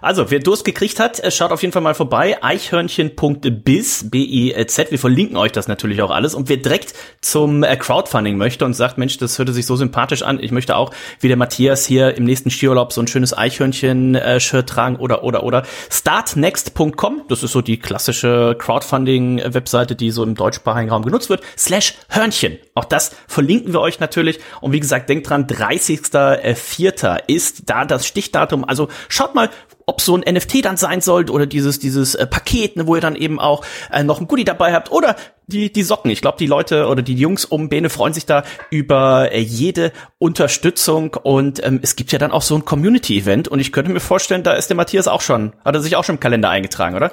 Also, 0.00 0.32
wer 0.32 0.40
Durst 0.40 0.64
gekriegt 0.64 0.98
hat, 0.98 1.20
äh, 1.20 1.30
schaut 1.30 1.52
auf 1.52 1.62
jeden 1.62 1.70
Fall 1.70 1.82
mal 1.82 1.94
vorbei. 1.94 2.42
Eichhörnchen.biz, 2.42 4.10
B-I-Z. 4.10 4.90
Wir 4.90 4.98
verlinken 4.98 5.36
euch 5.36 5.52
das 5.52 5.68
natürlich 5.68 6.02
auch 6.02 6.10
alles. 6.10 6.34
Und 6.34 6.48
wer 6.48 6.56
direkt 6.56 6.92
zum 7.20 7.62
äh, 7.62 7.76
Crowdfunding 7.76 8.36
möchte 8.36 8.64
und 8.64 8.74
sagt, 8.74 8.98
Mensch, 8.98 9.18
das 9.18 9.38
hörte 9.38 9.52
sich 9.52 9.64
so 9.64 9.76
sympathisch 9.76 10.22
an. 10.22 10.40
Ich 10.42 10.50
möchte 10.50 10.74
auch, 10.74 10.92
wie 11.20 11.28
der 11.28 11.36
Matthias 11.36 11.86
hier 11.86 12.16
im 12.16 12.24
nächsten 12.24 12.50
Skiurlaub 12.50 12.92
so 12.92 13.00
ein 13.00 13.06
schönes 13.06 13.36
Eichhörnchen-Shirt 13.36 14.68
tragen 14.68 14.96
oder, 14.96 15.22
oder, 15.22 15.44
oder. 15.44 15.62
Startnext.com. 15.88 17.22
Das 17.28 17.44
ist 17.44 17.52
so 17.52 17.62
die 17.62 17.78
klassische 17.78 18.56
Crowdfunding-Webseite, 18.58 19.94
die 19.94 20.10
so 20.10 20.24
im 20.24 20.34
deutschsprachigen 20.34 20.90
Raum 20.90 21.04
genutzt 21.04 21.30
wird. 21.30 21.42
Slash 21.56 21.94
Hörnchen. 22.08 22.58
Auch 22.74 22.86
das 22.86 23.14
verlinken 23.28 23.72
wir 23.72 23.80
euch 23.80 24.00
natürlich. 24.00 24.40
Und 24.60 24.72
wie 24.72 24.80
gesagt, 24.80 25.08
denkt 25.08 25.30
dran, 25.30 25.46
30.04. 25.46 27.20
ist 27.28 27.70
da 27.70 27.84
das 27.84 27.99
das 28.00 28.06
Stichdatum. 28.06 28.64
Also 28.64 28.88
schaut 29.08 29.34
mal, 29.34 29.50
ob 29.86 30.00
so 30.00 30.16
ein 30.16 30.20
NFT 30.20 30.64
dann 30.64 30.76
sein 30.76 31.00
sollte 31.00 31.32
oder 31.32 31.46
dieses 31.46 31.78
dieses 31.78 32.14
äh, 32.14 32.26
Paket, 32.26 32.76
ne, 32.76 32.86
wo 32.86 32.94
ihr 32.94 33.00
dann 33.00 33.16
eben 33.16 33.40
auch 33.40 33.64
äh, 33.92 34.02
noch 34.02 34.20
ein 34.20 34.28
Goodie 34.28 34.44
dabei 34.44 34.72
habt 34.72 34.92
oder 34.92 35.16
die 35.46 35.72
die 35.72 35.82
Socken. 35.82 36.10
Ich 36.10 36.20
glaube, 36.20 36.38
die 36.38 36.46
Leute 36.46 36.86
oder 36.86 37.02
die 37.02 37.14
Jungs 37.14 37.44
um 37.44 37.68
Bene 37.68 37.90
freuen 37.90 38.12
sich 38.12 38.26
da 38.26 38.44
über 38.70 39.32
äh, 39.32 39.40
jede 39.40 39.92
Unterstützung 40.18 41.14
und 41.22 41.64
ähm, 41.64 41.80
es 41.82 41.96
gibt 41.96 42.12
ja 42.12 42.18
dann 42.18 42.30
auch 42.32 42.42
so 42.42 42.54
ein 42.54 42.64
Community 42.64 43.18
Event 43.18 43.48
und 43.48 43.58
ich 43.58 43.72
könnte 43.72 43.90
mir 43.90 44.00
vorstellen, 44.00 44.42
da 44.42 44.52
ist 44.52 44.68
der 44.68 44.76
Matthias 44.76 45.08
auch 45.08 45.20
schon, 45.20 45.52
hat 45.64 45.74
er 45.74 45.80
sich 45.80 45.96
auch 45.96 46.04
schon 46.04 46.16
im 46.16 46.20
Kalender 46.20 46.50
eingetragen, 46.50 46.94
oder? 46.94 47.12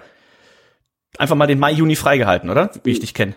Einfach 1.17 1.35
mal 1.35 1.47
den 1.47 1.59
Mai 1.59 1.71
Juni 1.71 1.95
freigehalten, 1.95 2.49
oder? 2.49 2.69
Wie 2.83 2.91
ich 2.91 2.99
dich 2.99 3.13
kenne. 3.13 3.33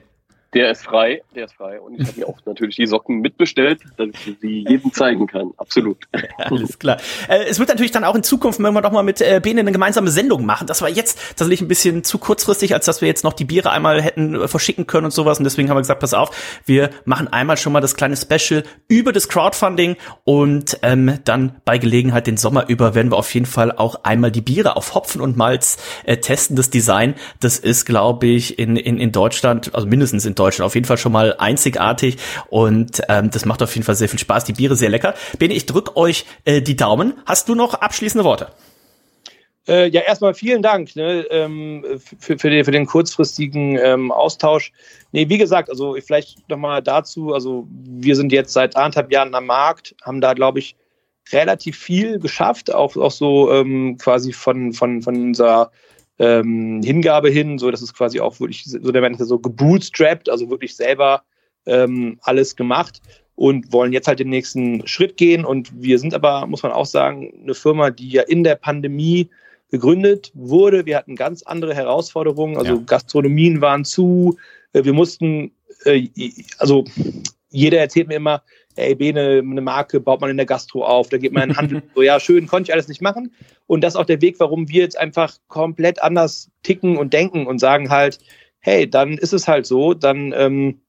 Der 0.52 0.72
ist 0.72 0.82
frei, 0.82 1.22
der 1.34 1.44
ist 1.44 1.54
frei. 1.54 1.80
Und 1.80 2.00
ich 2.00 2.08
habe 2.08 2.18
mir 2.18 2.28
auch 2.28 2.38
natürlich 2.44 2.74
die 2.74 2.86
Socken 2.86 3.20
mitbestellt, 3.20 3.82
dass 3.96 4.08
ich 4.08 4.36
sie 4.40 4.64
jedem 4.68 4.92
zeigen 4.92 5.28
kann. 5.28 5.52
Absolut. 5.58 6.08
Alles 6.38 6.76
klar. 6.76 6.96
Äh, 7.28 7.44
es 7.44 7.60
wird 7.60 7.68
natürlich 7.68 7.92
dann 7.92 8.02
auch 8.02 8.16
in 8.16 8.24
Zukunft, 8.24 8.60
wenn 8.60 8.72
wir 8.72 8.82
doch 8.82 8.90
mal 8.90 9.04
mit 9.04 9.20
äh, 9.20 9.40
Bene 9.40 9.60
eine 9.60 9.70
gemeinsame 9.70 10.10
Sendung 10.10 10.44
machen. 10.44 10.66
Das 10.66 10.82
war 10.82 10.88
jetzt 10.88 11.18
tatsächlich 11.30 11.60
ein 11.60 11.68
bisschen 11.68 12.02
zu 12.02 12.18
kurzfristig, 12.18 12.74
als 12.74 12.84
dass 12.84 13.00
wir 13.00 13.06
jetzt 13.06 13.22
noch 13.22 13.32
die 13.32 13.44
Biere 13.44 13.70
einmal 13.70 14.02
hätten 14.02 14.34
äh, 14.34 14.48
verschicken 14.48 14.88
können 14.88 15.04
und 15.04 15.12
sowas. 15.12 15.38
Und 15.38 15.44
deswegen 15.44 15.70
haben 15.70 15.76
wir 15.76 15.82
gesagt, 15.82 16.00
pass 16.00 16.14
auf, 16.14 16.30
wir 16.66 16.90
machen 17.04 17.28
einmal 17.28 17.56
schon 17.56 17.72
mal 17.72 17.80
das 17.80 17.94
kleine 17.94 18.16
Special 18.16 18.64
über 18.88 19.12
das 19.12 19.28
Crowdfunding 19.28 19.96
und 20.24 20.78
ähm, 20.82 21.20
dann 21.24 21.60
bei 21.64 21.78
Gelegenheit 21.78 22.26
den 22.26 22.36
Sommer 22.36 22.68
über 22.68 22.96
werden 22.96 23.12
wir 23.12 23.18
auf 23.18 23.32
jeden 23.34 23.46
Fall 23.46 23.70
auch 23.70 24.02
einmal 24.02 24.32
die 24.32 24.40
Biere 24.40 24.74
auf 24.74 24.96
Hopfen 24.96 25.20
und 25.20 25.36
Malz 25.36 25.78
äh, 26.04 26.16
testen. 26.16 26.56
Das 26.56 26.70
Design, 26.70 27.14
das 27.38 27.58
ist, 27.60 27.84
glaube 27.84 28.26
ich, 28.26 28.58
in, 28.58 28.74
in, 28.74 28.98
in 28.98 29.12
Deutschland, 29.12 29.72
also 29.76 29.86
mindestens 29.86 30.26
in 30.26 30.34
Deutschland 30.40 30.66
auf 30.66 30.74
jeden 30.74 30.86
Fall 30.86 30.98
schon 30.98 31.12
mal 31.12 31.36
einzigartig 31.38 32.16
und 32.48 33.02
ähm, 33.08 33.30
das 33.30 33.44
macht 33.44 33.62
auf 33.62 33.74
jeden 33.74 33.84
Fall 33.84 33.94
sehr 33.94 34.08
viel 34.08 34.18
Spaß. 34.18 34.44
Die 34.44 34.54
Biere 34.54 34.76
sehr 34.76 34.88
lecker. 34.88 35.14
Bene, 35.38 35.54
ich 35.54 35.66
drück 35.66 35.96
euch 35.96 36.24
äh, 36.44 36.62
die 36.62 36.76
Daumen. 36.76 37.14
Hast 37.26 37.48
du 37.48 37.54
noch 37.54 37.74
abschließende 37.74 38.24
Worte? 38.24 38.48
Äh, 39.68 39.88
ja, 39.88 40.00
erstmal 40.00 40.34
vielen 40.34 40.62
Dank 40.62 40.96
ne, 40.96 41.26
ähm, 41.30 41.84
für, 42.18 42.38
für, 42.38 42.50
den, 42.50 42.64
für 42.64 42.70
den 42.70 42.86
kurzfristigen 42.86 43.78
ähm, 43.78 44.10
Austausch. 44.10 44.72
Nee, 45.12 45.28
wie 45.28 45.38
gesagt, 45.38 45.68
also 45.68 45.96
vielleicht 46.04 46.48
nochmal 46.48 46.82
dazu, 46.82 47.34
also 47.34 47.68
wir 47.70 48.16
sind 48.16 48.32
jetzt 48.32 48.52
seit 48.52 48.76
anderthalb 48.76 49.12
Jahren 49.12 49.34
am 49.34 49.46
Markt, 49.46 49.94
haben 50.02 50.20
da, 50.20 50.32
glaube 50.32 50.58
ich, 50.60 50.76
relativ 51.30 51.78
viel 51.78 52.18
geschafft, 52.18 52.72
auch, 52.74 52.96
auch 52.96 53.10
so 53.10 53.52
ähm, 53.52 53.98
quasi 53.98 54.32
von, 54.32 54.72
von, 54.72 55.02
von 55.02 55.14
unserer 55.14 55.70
ähm, 56.20 56.82
Hingabe 56.84 57.30
hin, 57.30 57.58
so 57.58 57.70
dass 57.70 57.80
es 57.80 57.94
quasi 57.94 58.20
auch 58.20 58.38
wirklich, 58.40 58.64
so 58.64 58.92
der 58.92 59.00
Mensch 59.00 59.18
so 59.20 59.38
gebootstrapped, 59.38 60.28
also 60.28 60.50
wirklich 60.50 60.76
selber 60.76 61.22
ähm, 61.66 62.18
alles 62.20 62.54
gemacht 62.56 63.00
und 63.36 63.72
wollen 63.72 63.94
jetzt 63.94 64.06
halt 64.06 64.20
den 64.20 64.28
nächsten 64.28 64.86
Schritt 64.86 65.16
gehen. 65.16 65.46
Und 65.46 65.72
wir 65.82 65.98
sind 65.98 66.12
aber, 66.12 66.46
muss 66.46 66.62
man 66.62 66.72
auch 66.72 66.84
sagen, 66.84 67.32
eine 67.42 67.54
Firma, 67.54 67.90
die 67.90 68.10
ja 68.10 68.22
in 68.22 68.44
der 68.44 68.56
Pandemie 68.56 69.30
gegründet 69.70 70.30
wurde. 70.34 70.84
Wir 70.84 70.98
hatten 70.98 71.16
ganz 71.16 71.42
andere 71.42 71.74
Herausforderungen, 71.74 72.58
also 72.58 72.74
ja. 72.74 72.82
Gastronomien 72.84 73.62
waren 73.62 73.86
zu, 73.86 74.36
äh, 74.74 74.84
wir 74.84 74.92
mussten, 74.92 75.52
äh, 75.84 76.08
also 76.58 76.84
jeder 77.48 77.78
erzählt 77.78 78.08
mir 78.08 78.16
immer, 78.16 78.42
ey, 78.76 78.94
Bene, 78.94 79.42
eine 79.44 79.60
Marke 79.60 80.00
baut 80.00 80.20
man 80.20 80.30
in 80.30 80.36
der 80.36 80.46
Gastro 80.46 80.84
auf, 80.84 81.08
da 81.08 81.18
geht 81.18 81.32
man 81.32 81.44
in 81.44 81.48
den 81.50 81.56
Handel. 81.56 81.82
so, 81.94 82.02
ja, 82.02 82.20
schön, 82.20 82.46
konnte 82.46 82.70
ich 82.70 82.72
alles 82.72 82.88
nicht 82.88 83.02
machen. 83.02 83.32
Und 83.66 83.82
das 83.82 83.94
ist 83.94 84.00
auch 84.00 84.06
der 84.06 84.20
Weg, 84.20 84.38
warum 84.38 84.68
wir 84.68 84.82
jetzt 84.82 84.98
einfach 84.98 85.36
komplett 85.48 86.02
anders 86.02 86.50
ticken 86.62 86.96
und 86.96 87.12
denken 87.12 87.46
und 87.46 87.58
sagen 87.58 87.90
halt, 87.90 88.18
hey, 88.60 88.88
dann 88.88 89.18
ist 89.18 89.32
es 89.32 89.48
halt 89.48 89.66
so, 89.66 89.94
dann 89.94 90.32
ähm, 90.36 90.80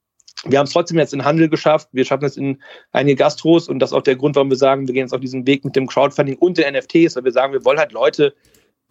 wir 0.46 0.58
haben 0.58 0.66
es 0.66 0.74
trotzdem 0.74 0.98
jetzt 0.98 1.14
in 1.14 1.20
den 1.20 1.26
Handel 1.26 1.50
geschafft. 1.50 1.90
Wir 1.92 2.06
schaffen 2.06 2.26
es 2.26 2.38
in 2.38 2.58
einige 2.92 3.18
Gastros 3.18 3.68
und 3.68 3.80
das 3.80 3.92
ist 3.92 3.94
auch 3.94 4.02
der 4.02 4.16
Grund, 4.16 4.36
warum 4.36 4.50
wir 4.50 4.58
sagen, 4.58 4.88
wir 4.88 4.94
gehen 4.94 5.04
jetzt 5.04 5.14
auf 5.14 5.22
diesen 5.22 5.46
Weg 5.46 5.64
mit 5.64 5.76
dem 5.76 5.88
Crowdfunding 5.88 6.38
und 6.38 6.58
den 6.58 6.74
NFTs, 6.74 7.16
weil 7.16 7.26
wir 7.26 7.32
sagen, 7.32 7.54
wir 7.54 7.64
wollen 7.64 7.80
halt 7.80 7.92
Leute 7.92 8.34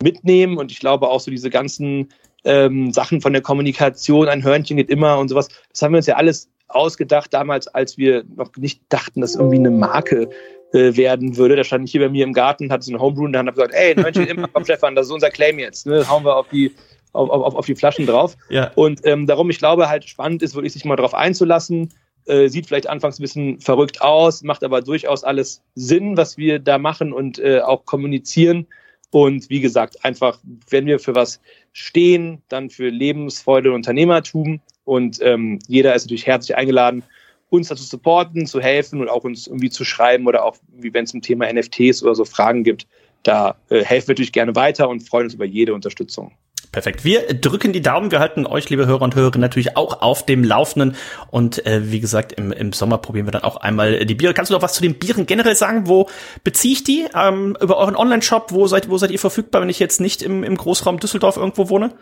mitnehmen 0.02 0.58
und 0.58 0.70
ich 0.70 0.80
glaube 0.80 1.08
auch 1.08 1.20
so 1.20 1.30
diese 1.30 1.50
ganzen 1.50 2.08
ähm, 2.44 2.92
Sachen 2.92 3.20
von 3.20 3.32
der 3.32 3.42
Kommunikation, 3.42 4.28
ein 4.28 4.44
Hörnchen 4.44 4.76
geht 4.76 4.90
immer 4.90 5.18
und 5.18 5.28
sowas, 5.28 5.48
das 5.70 5.82
haben 5.82 5.92
wir 5.92 5.98
uns 5.98 6.06
ja 6.06 6.16
alles 6.16 6.48
ausgedacht 6.70 7.32
damals, 7.32 7.68
als 7.68 7.98
wir 7.98 8.24
noch 8.36 8.50
nicht 8.56 8.82
dachten, 8.88 9.20
dass 9.20 9.34
irgendwie 9.34 9.58
eine 9.58 9.70
Marke 9.70 10.30
äh, 10.72 10.96
werden 10.96 11.36
würde. 11.36 11.56
Da 11.56 11.64
stand 11.64 11.84
ich 11.84 11.92
hier 11.92 12.00
bei 12.00 12.08
mir 12.08 12.24
im 12.24 12.32
Garten, 12.32 12.70
hatte 12.70 12.84
so 12.84 12.92
ein 12.92 13.00
Homebrew 13.00 13.24
und 13.24 13.32
dann 13.32 13.46
habe 13.46 13.56
gesagt, 13.56 13.74
ey, 13.74 13.92
ein 13.92 14.02
Hörnchen 14.02 14.26
immer, 14.26 14.48
komm 14.52 14.64
Stefan, 14.64 14.94
das 14.94 15.06
ist 15.06 15.12
unser 15.12 15.30
Claim 15.30 15.58
jetzt, 15.58 15.86
ne? 15.86 16.08
hauen 16.08 16.24
wir 16.24 16.36
auf 16.36 16.48
die 16.48 16.72
auf, 17.12 17.28
auf, 17.28 17.54
auf 17.54 17.66
die 17.66 17.74
Flaschen 17.74 18.06
drauf. 18.06 18.36
Ja. 18.48 18.70
Und 18.74 19.00
ähm, 19.04 19.26
darum, 19.26 19.50
ich 19.50 19.58
glaube 19.58 19.88
halt 19.88 20.04
spannend 20.04 20.42
ist, 20.42 20.54
wirklich 20.54 20.72
sich 20.72 20.84
mal 20.84 20.96
drauf 20.96 21.14
einzulassen. 21.14 21.90
Äh, 22.26 22.48
sieht 22.48 22.66
vielleicht 22.66 22.88
anfangs 22.88 23.18
ein 23.18 23.22
bisschen 23.22 23.60
verrückt 23.60 24.02
aus, 24.02 24.42
macht 24.42 24.62
aber 24.62 24.82
durchaus 24.82 25.24
alles 25.24 25.62
Sinn, 25.74 26.16
was 26.16 26.36
wir 26.36 26.58
da 26.58 26.78
machen 26.78 27.12
und 27.12 27.38
äh, 27.38 27.60
auch 27.60 27.84
kommunizieren. 27.84 28.66
Und 29.10 29.50
wie 29.50 29.60
gesagt, 29.60 30.04
einfach, 30.04 30.38
wenn 30.68 30.86
wir 30.86 31.00
für 31.00 31.14
was 31.14 31.40
stehen, 31.72 32.42
dann 32.48 32.70
für 32.70 32.88
Lebensfreude 32.88 33.70
und 33.70 33.76
Unternehmertum. 33.76 34.60
Und 34.84 35.18
ähm, 35.22 35.58
jeder 35.66 35.94
ist 35.94 36.04
natürlich 36.04 36.26
herzlich 36.26 36.56
eingeladen, 36.56 37.02
uns 37.50 37.68
dazu 37.68 37.82
supporten, 37.82 38.46
zu 38.46 38.60
helfen 38.60 39.00
und 39.00 39.08
auch 39.08 39.24
uns 39.24 39.46
irgendwie 39.46 39.70
zu 39.70 39.84
schreiben 39.84 40.26
oder 40.26 40.44
auch, 40.44 40.56
wie 40.72 40.94
wenn 40.94 41.04
es 41.04 41.10
zum 41.10 41.22
Thema 41.22 41.52
NFTs 41.52 42.02
oder 42.02 42.14
so 42.14 42.24
Fragen 42.24 42.64
gibt, 42.64 42.86
da 43.22 43.56
äh, 43.68 43.84
helfen 43.84 44.08
wir 44.08 44.12
natürlich 44.12 44.32
gerne 44.32 44.54
weiter 44.54 44.88
und 44.88 45.00
freuen 45.00 45.24
uns 45.24 45.34
über 45.34 45.44
jede 45.44 45.74
Unterstützung. 45.74 46.32
Perfekt. 46.72 47.04
Wir 47.04 47.34
drücken 47.34 47.72
die 47.72 47.80
Daumen. 47.80 48.12
Wir 48.12 48.20
halten 48.20 48.46
euch, 48.46 48.70
liebe 48.70 48.86
Hörer 48.86 49.02
und 49.02 49.16
Hörerinnen, 49.16 49.40
natürlich 49.40 49.76
auch 49.76 50.02
auf 50.02 50.24
dem 50.24 50.44
Laufenden. 50.44 50.94
Und 51.28 51.66
äh, 51.66 51.90
wie 51.90 51.98
gesagt, 51.98 52.32
im, 52.32 52.52
im 52.52 52.72
Sommer 52.72 52.98
probieren 52.98 53.26
wir 53.26 53.32
dann 53.32 53.42
auch 53.42 53.56
einmal 53.56 54.06
die 54.06 54.14
Biere. 54.14 54.34
Kannst 54.34 54.50
du 54.50 54.54
noch 54.54 54.62
was 54.62 54.74
zu 54.74 54.82
den 54.82 54.94
Bieren 54.94 55.26
generell 55.26 55.56
sagen? 55.56 55.88
Wo 55.88 56.08
beziehe 56.44 56.74
ich 56.74 56.84
die? 56.84 57.06
Ähm, 57.12 57.56
über 57.60 57.76
euren 57.76 57.96
Online-Shop? 57.96 58.52
Wo 58.52 58.68
seid, 58.68 58.88
wo 58.88 58.98
seid 58.98 59.10
ihr 59.10 59.18
verfügbar, 59.18 59.62
wenn 59.62 59.68
ich 59.68 59.80
jetzt 59.80 60.00
nicht 60.00 60.22
im, 60.22 60.44
im 60.44 60.56
Großraum 60.56 61.00
Düsseldorf 61.00 61.36
irgendwo 61.36 61.70
wohne? 61.70 61.92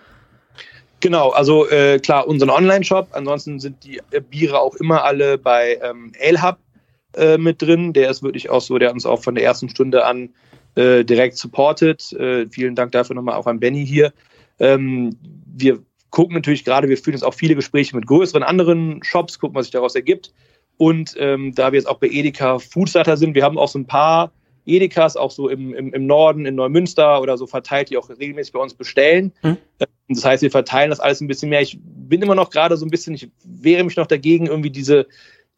Genau, 1.01 1.31
also 1.31 1.69
äh, 1.69 2.01
klar, 2.01 2.27
unseren 2.27 2.51
Online-Shop. 2.51 3.09
Ansonsten 3.13 3.61
sind 3.61 3.85
die 3.85 4.01
äh, 4.11 4.21
Biere 4.21 4.61
auch 4.61 4.75
immer 4.75 5.05
alle 5.05 5.39
bei 5.39 5.79
ähm, 5.83 6.13
Ale 6.21 6.43
Hub 6.43 6.59
äh, 7.17 7.39
mit 7.39 7.63
drin. 7.63 7.93
Der 7.93 8.11
ist 8.11 8.23
wirklich 8.23 8.51
auch 8.51 8.61
so, 8.61 8.79
der 8.79 8.93
uns 8.93 9.07
auch 9.07 9.23
von 9.23 9.35
der 9.35 9.45
ersten 9.45 9.69
Stunde 9.69 10.05
an 10.05 10.31
äh, 10.75 11.05
direkt 11.05 11.37
supportet. 11.37 12.13
Äh, 12.13 12.49
vielen 12.51 12.75
Dank 12.75 12.93
dafür 12.93 13.15
nochmal 13.15 13.37
auch 13.37 13.47
an 13.47 13.61
Benny 13.61 13.87
hier. 13.87 14.13
Ähm, 14.59 15.17
wir 15.47 15.81
gucken 16.11 16.35
natürlich 16.35 16.65
gerade, 16.65 16.89
wir 16.89 16.97
führen 16.97 17.15
jetzt 17.15 17.25
auch 17.25 17.35
viele 17.35 17.55
Gespräche 17.55 17.95
mit 17.95 18.07
größeren 18.07 18.43
anderen 18.43 19.03
Shops, 19.05 19.39
gucken, 19.39 19.55
was 19.55 19.67
sich 19.67 19.73
daraus 19.73 19.95
ergibt. 19.95 20.33
Und 20.79 21.15
ähm, 21.19 21.55
da 21.55 21.73
wir 21.73 21.79
jetzt 21.79 21.89
auch 21.89 21.99
bei 21.99 22.09
Edeka 22.09 22.59
Foodstarter 22.59 23.17
sind, 23.17 23.35
wir 23.35 23.45
haben 23.45 23.59
auch 23.59 23.69
so 23.69 23.79
ein 23.79 23.87
paar 23.87 24.33
Edekas, 24.69 25.17
auch 25.17 25.31
so 25.31 25.49
im, 25.49 25.75
im, 25.75 25.93
im 25.93 26.07
Norden, 26.07 26.47
in 26.47 26.55
Neumünster 26.55 27.21
oder 27.21 27.37
so 27.37 27.47
verteilt, 27.47 27.91
die 27.91 27.97
auch 27.97 28.09
regelmäßig 28.09 28.53
bei 28.53 28.61
uns 28.61 28.75
bestellen. 28.75 29.33
Mhm. 29.43 29.57
Das 30.09 30.25
heißt, 30.25 30.43
wir 30.43 30.51
verteilen 30.51 30.91
das 30.91 31.01
alles 31.01 31.21
ein 31.21 31.29
bisschen 31.29 31.51
mehr. 31.51 31.61
Ich 31.61 31.79
bin 31.83 32.23
immer 32.23 32.35
noch 32.35 32.51
gerade 32.51 32.77
so 32.77 32.87
ein 32.87 32.91
bisschen, 32.91 33.15
ich 33.15 33.29
wehre 33.45 33.85
mich 33.85 33.97
noch 33.97 34.07
dagegen, 34.07 34.47
irgendwie 34.47 34.71
diese, 34.71 35.07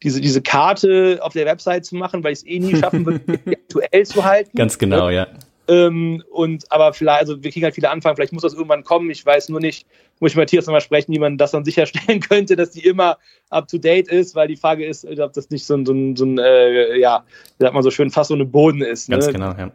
diese, 0.03 0.21
diese 0.21 0.41
Karte 0.41 1.19
auf 1.21 1.33
der 1.33 1.45
Website 1.45 1.85
zu 1.85 1.95
machen, 1.95 2.23
weil 2.23 2.33
ich 2.33 2.39
es 2.39 2.47
eh 2.47 2.59
nie 2.59 2.75
schaffen 2.75 3.05
würde, 3.05 3.21
aktuell 3.45 4.05
zu 4.05 4.25
halten. 4.25 4.51
Ganz 4.55 4.77
genau, 4.77 5.09
ja. 5.09 5.27
Ähm, 5.71 6.21
und 6.29 6.69
aber 6.69 6.91
vielleicht, 6.91 7.21
also 7.21 7.41
wir 7.41 7.49
kriegen 7.49 7.63
halt 7.63 7.75
viele 7.75 7.89
Anfragen, 7.89 8.17
vielleicht 8.17 8.33
muss 8.33 8.41
das 8.41 8.53
irgendwann 8.53 8.83
kommen. 8.83 9.09
Ich 9.09 9.25
weiß 9.25 9.47
nur 9.47 9.61
nicht, 9.61 9.87
muss 10.19 10.31
ich 10.31 10.37
Matthias 10.37 10.65
nochmal 10.65 10.81
sprechen, 10.81 11.13
wie 11.13 11.19
man 11.19 11.37
das 11.37 11.51
dann 11.51 11.63
sicherstellen 11.63 12.19
könnte, 12.29 12.57
dass 12.57 12.71
die 12.71 12.85
immer 12.85 13.17
up 13.49 13.69
to 13.69 13.77
date 13.77 14.09
ist, 14.09 14.35
weil 14.35 14.49
die 14.49 14.57
Frage 14.57 14.85
ist, 14.85 15.05
ob 15.05 15.31
das 15.31 15.49
nicht 15.49 15.65
so 15.65 15.75
ein, 15.75 15.85
so 15.85 15.93
ein, 15.93 16.17
so 16.17 16.25
ein 16.25 16.37
äh, 16.39 16.97
ja, 16.99 17.23
wie 17.57 17.63
sagt 17.63 17.73
man 17.73 17.83
so 17.83 17.89
schön, 17.89 18.11
fast 18.11 18.27
so 18.27 18.33
eine 18.33 18.45
Boden 18.45 18.81
ist. 18.81 19.07
Ne? 19.07 19.15
Ganz 19.15 19.31
genau, 19.31 19.53
ja. 19.57 19.71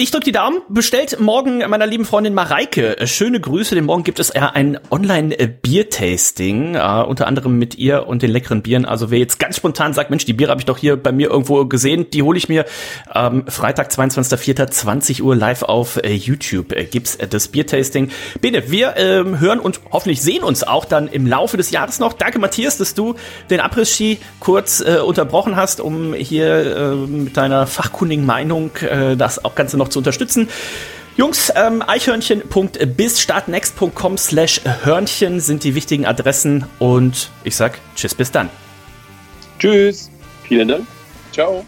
Ich 0.00 0.12
drücke 0.12 0.26
die 0.26 0.32
Daumen. 0.32 0.60
Bestellt 0.68 1.18
morgen 1.18 1.58
meiner 1.68 1.84
lieben 1.84 2.04
Freundin 2.04 2.32
Mareike. 2.32 2.96
Schöne 3.06 3.40
Grüße. 3.40 3.74
Denn 3.74 3.84
morgen 3.84 4.04
gibt 4.04 4.20
es 4.20 4.32
ja 4.32 4.50
ein 4.50 4.78
Online-Bier-Tasting, 4.92 6.76
äh, 6.76 7.04
unter 7.04 7.26
anderem 7.26 7.58
mit 7.58 7.74
ihr 7.76 8.06
und 8.06 8.22
den 8.22 8.30
leckeren 8.30 8.62
Bieren. 8.62 8.84
Also 8.84 9.10
wer 9.10 9.18
jetzt 9.18 9.40
ganz 9.40 9.56
spontan 9.56 9.94
sagt, 9.94 10.10
Mensch, 10.10 10.24
die 10.24 10.34
Biere 10.34 10.52
habe 10.52 10.60
ich 10.60 10.66
doch 10.66 10.78
hier 10.78 10.96
bei 10.96 11.10
mir 11.10 11.30
irgendwo 11.30 11.64
gesehen, 11.64 12.10
die 12.12 12.22
hole 12.22 12.38
ich 12.38 12.48
mir. 12.48 12.64
Ähm, 13.12 13.42
Freitag, 13.48 13.90
22.04., 13.90 14.70
20 14.70 15.24
Uhr 15.24 15.34
live 15.34 15.64
auf 15.64 15.96
äh, 15.96 16.12
YouTube 16.12 16.70
äh, 16.70 16.84
gibt's 16.84 17.16
äh, 17.16 17.26
das 17.26 17.48
Bier-Tasting. 17.48 18.12
Bene, 18.40 18.70
wir 18.70 18.94
ähm, 18.98 19.40
hören 19.40 19.58
und 19.58 19.80
hoffentlich 19.90 20.22
sehen 20.22 20.44
uns 20.44 20.62
auch 20.62 20.84
dann 20.84 21.08
im 21.08 21.26
Laufe 21.26 21.56
des 21.56 21.72
Jahres 21.72 21.98
noch. 21.98 22.12
Danke, 22.12 22.38
Matthias, 22.38 22.78
dass 22.78 22.94
du 22.94 23.16
den 23.50 23.58
Abriss-Ski 23.58 24.18
kurz 24.38 24.80
äh, 24.80 25.00
unterbrochen 25.04 25.56
hast, 25.56 25.80
um 25.80 26.14
hier 26.14 26.76
äh, 26.76 26.94
mit 26.94 27.36
deiner 27.36 27.66
fachkundigen 27.66 28.24
Meinung 28.24 28.70
äh, 28.76 29.16
das 29.18 29.44
auch 29.44 29.54
ganz 29.54 29.72
noch 29.74 29.88
zu 29.88 29.98
unterstützen. 29.98 30.48
Jungs, 31.16 31.52
ähm, 31.56 31.82
eichhörnchen.biz, 31.84 33.20
startnext.com 33.20 34.18
slash 34.18 34.60
Hörnchen 34.84 35.40
sind 35.40 35.64
die 35.64 35.74
wichtigen 35.74 36.06
Adressen 36.06 36.64
und 36.78 37.30
ich 37.42 37.56
sag 37.56 37.78
Tschüss, 37.96 38.14
bis 38.14 38.30
dann. 38.30 38.48
Tschüss. 39.58 40.10
Vielen 40.44 40.68
Dank. 40.68 40.86
Ciao. 41.32 41.66